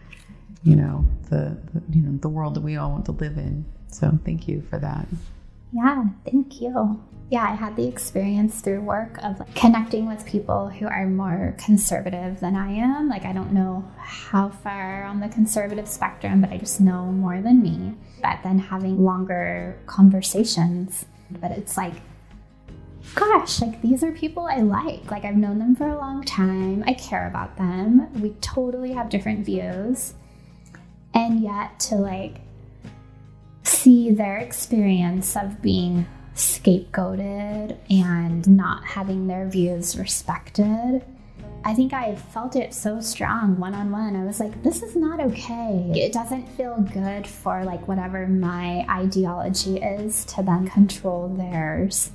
you 0.63 0.77
know, 0.77 1.05
the, 1.31 1.57
the 1.73 1.83
you 1.91 2.03
know, 2.03 2.19
the 2.19 2.29
world 2.29 2.55
that 2.55 2.61
we 2.61 2.77
all 2.77 2.91
want 2.91 3.05
to 3.07 3.13
live 3.13 3.39
in. 3.39 3.65
So 3.89 4.19
thank 4.25 4.49
you 4.49 4.63
for 4.69 4.79
that. 4.79 5.07
Yeah, 5.73 6.05
thank 6.25 6.61
you 6.61 7.01
yeah, 7.31 7.43
I 7.43 7.55
had 7.55 7.77
the 7.77 7.87
experience 7.87 8.63
through 8.63 8.81
work 8.81 9.19
of 9.23 9.39
like, 9.39 9.55
connecting 9.55 10.09
with 10.09 10.25
people 10.25 10.71
who 10.71 10.87
are 10.87 11.07
more 11.07 11.55
conservative 11.59 12.41
than 12.41 12.57
I 12.57 12.73
am. 12.73 13.09
Like, 13.09 13.27
I 13.27 13.35
don't 13.35 13.53
know 13.53 13.85
how 13.99 14.49
far 14.49 15.05
on 15.05 15.21
the 15.21 15.29
conservative 15.29 15.89
spectrum, 15.89 16.41
but 16.41 16.51
I 16.51 16.57
just 16.57 16.81
know 16.81 17.05
more 17.05 17.43
than 17.43 17.63
me. 17.63 17.95
But 18.23 18.39
then 18.43 18.59
having 18.59 19.05
longer 19.05 19.79
conversations, 19.85 21.05
but 21.31 21.51
it's 21.51 21.77
like, 21.77 21.95
gosh, 23.15 23.61
like 23.61 23.81
these 23.83 24.03
are 24.03 24.13
people 24.13 24.47
I 24.47 24.59
like. 24.59 25.11
Like, 25.11 25.25
I've 25.25 25.37
known 25.37 25.59
them 25.59 25.77
for 25.77 25.89
a 25.89 25.97
long 25.97 26.25
time, 26.25 26.85
I 26.87 26.95
care 26.95 27.27
about 27.27 27.57
them. 27.57 28.13
We 28.21 28.31
totally 28.41 28.93
have 28.93 29.09
different 29.09 29.45
views. 29.45 30.15
And 31.15 31.41
yet, 31.41 31.81
to 31.81 31.97
like 31.97 32.41
see 33.63 34.11
their 34.11 34.39
experience 34.39 35.37
of 35.37 35.61
being 35.61 36.07
scapegoated 36.35 37.77
and 37.91 38.49
not 38.49 38.85
having 38.85 39.27
their 39.27 39.49
views 39.49 39.99
respected 39.99 41.05
I 41.65 41.75
think 41.75 41.93
I 41.93 42.15
felt 42.15 42.57
it 42.57 42.73
so 42.73 43.01
strong 43.01 43.59
one 43.59 43.75
on 43.75 43.91
one. 43.91 44.17
I 44.17 44.25
was 44.25 44.41
like, 44.41 44.63
this 44.63 44.83
is 44.83 44.97
not 44.97 45.21
okay. 45.21 45.93
It 45.95 46.13
doesn't 46.13 46.49
feel 46.51 46.81
good 46.93 47.27
for 47.27 47.65
like 47.65 47.87
whatever 47.89 48.27
my 48.27 48.87
ideology 48.89 49.79
is 49.79 50.25
to 50.27 50.43
then 50.43 50.69
control 50.69 51.29
theirs. 51.29 52.13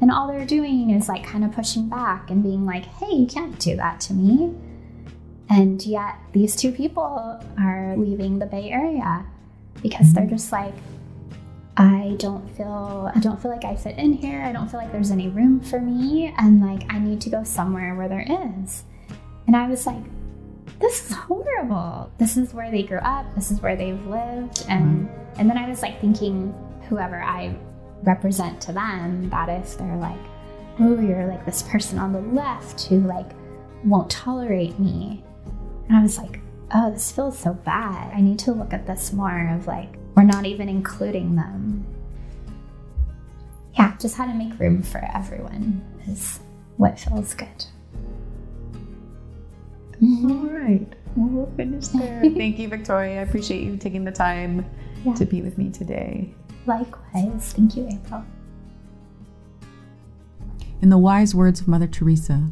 And 0.00 0.10
all 0.10 0.28
they're 0.28 0.46
doing 0.46 0.90
is 0.90 1.08
like 1.08 1.24
kind 1.24 1.44
of 1.44 1.52
pushing 1.52 1.88
back 1.88 2.30
and 2.30 2.42
being 2.42 2.64
like, 2.64 2.86
hey, 2.86 3.14
you 3.14 3.26
can't 3.26 3.58
do 3.58 3.76
that 3.76 4.00
to 4.02 4.14
me. 4.14 4.54
And 5.50 5.84
yet 5.84 6.16
these 6.32 6.56
two 6.56 6.72
people 6.72 7.42
are 7.58 7.94
leaving 7.96 8.38
the 8.38 8.46
Bay 8.46 8.70
Area 8.70 9.26
because 9.82 10.12
they're 10.12 10.24
mm-hmm. 10.24 10.36
just 10.36 10.52
like, 10.52 10.74
I 11.76 12.14
don't 12.18 12.46
feel 12.56 13.10
I 13.14 13.18
don't 13.20 13.40
feel 13.40 13.50
like 13.50 13.64
I 13.64 13.74
fit 13.74 13.98
in 13.98 14.12
here. 14.12 14.42
I 14.42 14.52
don't 14.52 14.70
feel 14.70 14.80
like 14.80 14.92
there's 14.92 15.10
any 15.10 15.28
room 15.28 15.60
for 15.60 15.80
me 15.80 16.34
and 16.38 16.60
like 16.60 16.92
I 16.92 16.98
need 16.98 17.20
to 17.22 17.30
go 17.30 17.42
somewhere 17.42 17.94
where 17.94 18.08
there 18.08 18.26
is. 18.62 18.84
And 19.46 19.56
I 19.56 19.66
was 19.68 19.86
like, 19.86 20.02
this 20.78 21.10
is 21.10 21.16
horrible. 21.16 22.10
This 22.18 22.36
is 22.36 22.54
where 22.54 22.70
they 22.70 22.82
grew 22.82 22.98
up. 22.98 23.34
This 23.34 23.50
is 23.50 23.60
where 23.60 23.76
they've 23.76 24.04
lived 24.06 24.64
and 24.68 25.08
mm-hmm. 25.08 25.40
and 25.40 25.48
then 25.48 25.58
I 25.58 25.68
was 25.68 25.82
like 25.82 26.00
thinking 26.00 26.54
whoever 26.88 27.22
I 27.22 27.56
represent 28.02 28.60
to 28.62 28.72
them 28.72 29.28
that 29.30 29.48
if 29.48 29.76
they're 29.78 29.96
like, 29.96 30.18
"Oh, 30.78 30.98
you're 31.00 31.26
like 31.26 31.44
this 31.44 31.62
person 31.62 31.98
on 31.98 32.12
the 32.12 32.20
left 32.20 32.82
who 32.86 33.00
like 33.00 33.30
won't 33.84 34.10
tolerate 34.10 34.78
me." 34.78 35.22
And 35.88 35.96
I 35.96 36.02
was 36.02 36.18
like, 36.18 36.40
"Oh, 36.74 36.90
this 36.90 37.10
feels 37.12 37.38
so 37.38 37.54
bad. 37.54 38.12
I 38.14 38.20
need 38.20 38.38
to 38.40 38.52
look 38.52 38.72
at 38.72 38.86
this 38.86 39.12
more 39.12 39.48
of 39.54 39.66
like 39.66 39.96
we're 40.16 40.22
not 40.24 40.46
even 40.46 40.68
including 40.68 41.36
them. 41.36 41.84
Yeah, 43.78 43.96
just 43.98 44.16
how 44.16 44.26
to 44.26 44.34
make 44.34 44.58
room 44.58 44.82
for 44.82 44.98
everyone 45.14 45.82
is 46.08 46.40
what 46.76 46.98
feels 46.98 47.34
good. 47.34 47.64
All 50.02 50.46
right. 50.48 50.86
Well, 51.14 51.28
we'll 51.28 51.52
finish 51.56 51.88
there. 51.88 52.20
Thank 52.36 52.58
you, 52.58 52.68
Victoria. 52.68 53.20
I 53.20 53.22
appreciate 53.22 53.62
you 53.62 53.76
taking 53.76 54.04
the 54.04 54.12
time 54.12 54.64
Yeah. 55.04 55.14
to 55.14 55.24
be 55.26 55.42
with 55.42 55.58
me 55.58 55.70
today. 55.70 56.34
Likewise. 56.70 57.52
Thank 57.52 57.76
you, 57.76 57.88
April. 57.88 58.24
In 60.80 60.88
the 60.88 60.98
wise 60.98 61.34
words 61.34 61.60
of 61.60 61.66
Mother 61.66 61.88
Teresa 61.88 62.48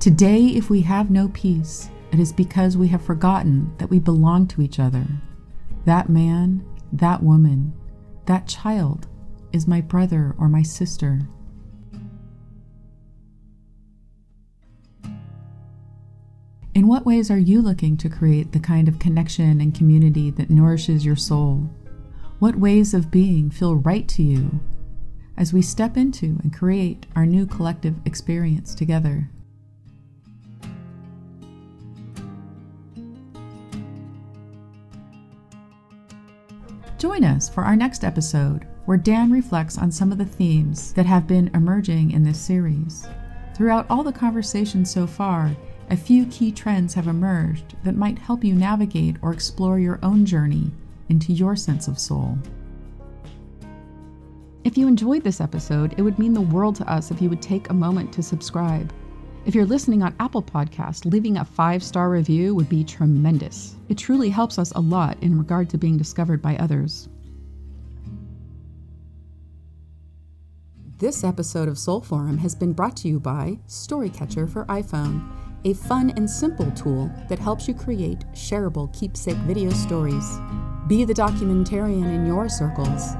Today, 0.00 0.46
if 0.46 0.70
we 0.70 0.80
have 0.80 1.10
no 1.10 1.28
peace, 1.28 1.90
it 2.10 2.18
is 2.18 2.32
because 2.32 2.78
we 2.78 2.88
have 2.88 3.04
forgotten 3.04 3.74
that 3.76 3.90
we 3.90 3.98
belong 3.98 4.46
to 4.48 4.62
each 4.62 4.78
other. 4.78 5.04
That 5.84 6.08
man, 6.08 6.64
that 6.90 7.22
woman, 7.22 7.74
that 8.24 8.48
child 8.48 9.08
is 9.52 9.68
my 9.68 9.82
brother 9.82 10.34
or 10.38 10.48
my 10.48 10.62
sister. 10.62 11.20
In 16.74 16.88
what 16.88 17.04
ways 17.04 17.30
are 17.30 17.38
you 17.38 17.60
looking 17.60 17.98
to 17.98 18.08
create 18.08 18.52
the 18.52 18.58
kind 18.58 18.88
of 18.88 18.98
connection 18.98 19.60
and 19.60 19.74
community 19.74 20.30
that 20.30 20.48
nourishes 20.48 21.04
your 21.04 21.16
soul? 21.16 21.68
What 22.44 22.56
ways 22.56 22.92
of 22.92 23.10
being 23.10 23.48
feel 23.48 23.76
right 23.76 24.06
to 24.08 24.22
you 24.22 24.60
as 25.38 25.54
we 25.54 25.62
step 25.62 25.96
into 25.96 26.38
and 26.42 26.52
create 26.52 27.06
our 27.16 27.24
new 27.24 27.46
collective 27.46 27.94
experience 28.04 28.74
together? 28.74 29.30
Join 36.98 37.24
us 37.24 37.48
for 37.48 37.64
our 37.64 37.76
next 37.76 38.04
episode, 38.04 38.66
where 38.84 38.98
Dan 38.98 39.32
reflects 39.32 39.78
on 39.78 39.90
some 39.90 40.12
of 40.12 40.18
the 40.18 40.26
themes 40.26 40.92
that 40.92 41.06
have 41.06 41.26
been 41.26 41.50
emerging 41.54 42.10
in 42.10 42.24
this 42.24 42.38
series. 42.38 43.08
Throughout 43.56 43.86
all 43.88 44.02
the 44.02 44.12
conversations 44.12 44.90
so 44.90 45.06
far, 45.06 45.56
a 45.88 45.96
few 45.96 46.26
key 46.26 46.52
trends 46.52 46.92
have 46.92 47.08
emerged 47.08 47.74
that 47.84 47.96
might 47.96 48.18
help 48.18 48.44
you 48.44 48.54
navigate 48.54 49.16
or 49.22 49.32
explore 49.32 49.78
your 49.78 49.98
own 50.02 50.26
journey 50.26 50.70
into 51.08 51.32
your 51.32 51.56
sense 51.56 51.88
of 51.88 51.98
soul. 51.98 52.38
If 54.64 54.78
you 54.78 54.88
enjoyed 54.88 55.22
this 55.22 55.42
episode, 55.42 55.94
it 55.98 56.02
would 56.02 56.18
mean 56.18 56.32
the 56.32 56.40
world 56.40 56.76
to 56.76 56.90
us 56.90 57.10
if 57.10 57.20
you 57.20 57.28
would 57.28 57.42
take 57.42 57.68
a 57.68 57.74
moment 57.74 58.12
to 58.14 58.22
subscribe. 58.22 58.92
If 59.44 59.54
you're 59.54 59.66
listening 59.66 60.02
on 60.02 60.14
Apple 60.20 60.42
Podcast, 60.42 61.04
leaving 61.04 61.36
a 61.36 61.44
five 61.44 61.82
star 61.82 62.08
review 62.08 62.54
would 62.54 62.70
be 62.70 62.82
tremendous. 62.82 63.76
It 63.90 63.98
truly 63.98 64.30
helps 64.30 64.58
us 64.58 64.72
a 64.72 64.80
lot 64.80 65.22
in 65.22 65.36
regard 65.36 65.68
to 65.70 65.78
being 65.78 65.98
discovered 65.98 66.40
by 66.40 66.56
others. 66.56 67.10
This 70.98 71.24
episode 71.24 71.68
of 71.68 71.76
Soul 71.76 72.00
Forum 72.00 72.38
has 72.38 72.54
been 72.54 72.72
brought 72.72 72.96
to 72.98 73.08
you 73.08 73.20
by 73.20 73.58
Storycatcher 73.68 74.50
for 74.50 74.64
iPhone, 74.66 75.30
a 75.66 75.74
fun 75.74 76.14
and 76.16 76.28
simple 76.28 76.70
tool 76.70 77.10
that 77.28 77.38
helps 77.38 77.68
you 77.68 77.74
create 77.74 78.20
shareable 78.32 78.90
keepsake 78.98 79.36
video 79.38 79.68
stories. 79.70 80.38
Be 80.86 81.04
the 81.04 81.14
documentarian 81.14 82.14
in 82.14 82.26
your 82.26 82.46
circles. 82.46 83.14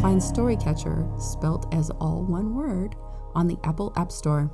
Find 0.00 0.18
Storycatcher, 0.18 1.20
spelt 1.20 1.72
as 1.74 1.90
all 2.00 2.22
one 2.22 2.54
word, 2.54 2.96
on 3.34 3.46
the 3.46 3.58
Apple 3.64 3.92
App 3.96 4.10
Store. 4.10 4.50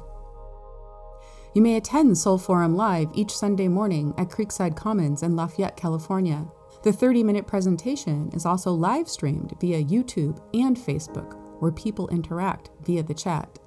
You 1.55 1.63
may 1.63 1.77
attend 1.77 2.19
Soul 2.19 2.37
Forum 2.37 2.75
Live 2.75 3.11
each 3.15 3.31
Sunday 3.31 3.69
morning 3.69 4.13
at 4.19 4.29
Creekside 4.29 4.75
Commons 4.77 5.23
in 5.23 5.37
Lafayette, 5.37 5.77
California. 5.77 6.49
The 6.83 6.93
30 6.93 7.23
minute 7.23 7.47
presentation 7.47 8.29
is 8.35 8.45
also 8.45 8.73
live 8.73 9.09
streamed 9.09 9.55
via 9.61 9.85
YouTube 9.85 10.41
and 10.53 10.77
Facebook, 10.77 11.37
where 11.61 11.71
people 11.71 12.09
interact 12.09 12.71
via 12.85 13.05
the 13.05 13.15
chat. 13.15 13.61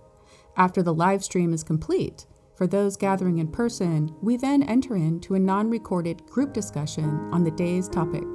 After 0.58 0.84
the 0.84 0.93
live 0.93 1.23
stream 1.23 1.54
is 1.54 1.63
complete, 1.63 2.25
for 2.58 2.67
those 2.67 2.97
gathering 2.97 3.38
in 3.38 3.47
person, 3.47 4.13
we 4.21 4.36
then 4.36 4.63
enter 4.63 4.97
into 4.97 5.36
a 5.36 5.39
non 5.39 5.69
recorded 5.69 6.25
group 6.25 6.51
discussion 6.51 7.30
on 7.32 7.45
the 7.45 7.51
day's 7.51 7.88
topic. 7.88 8.25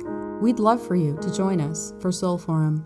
We'd 0.41 0.59
love 0.59 0.87
for 0.87 0.95
you 0.95 1.17
to 1.23 1.33
join 1.33 1.61
us 1.63 1.95
for 1.99 2.13
Soul 2.13 2.37
Forum. 2.37 2.85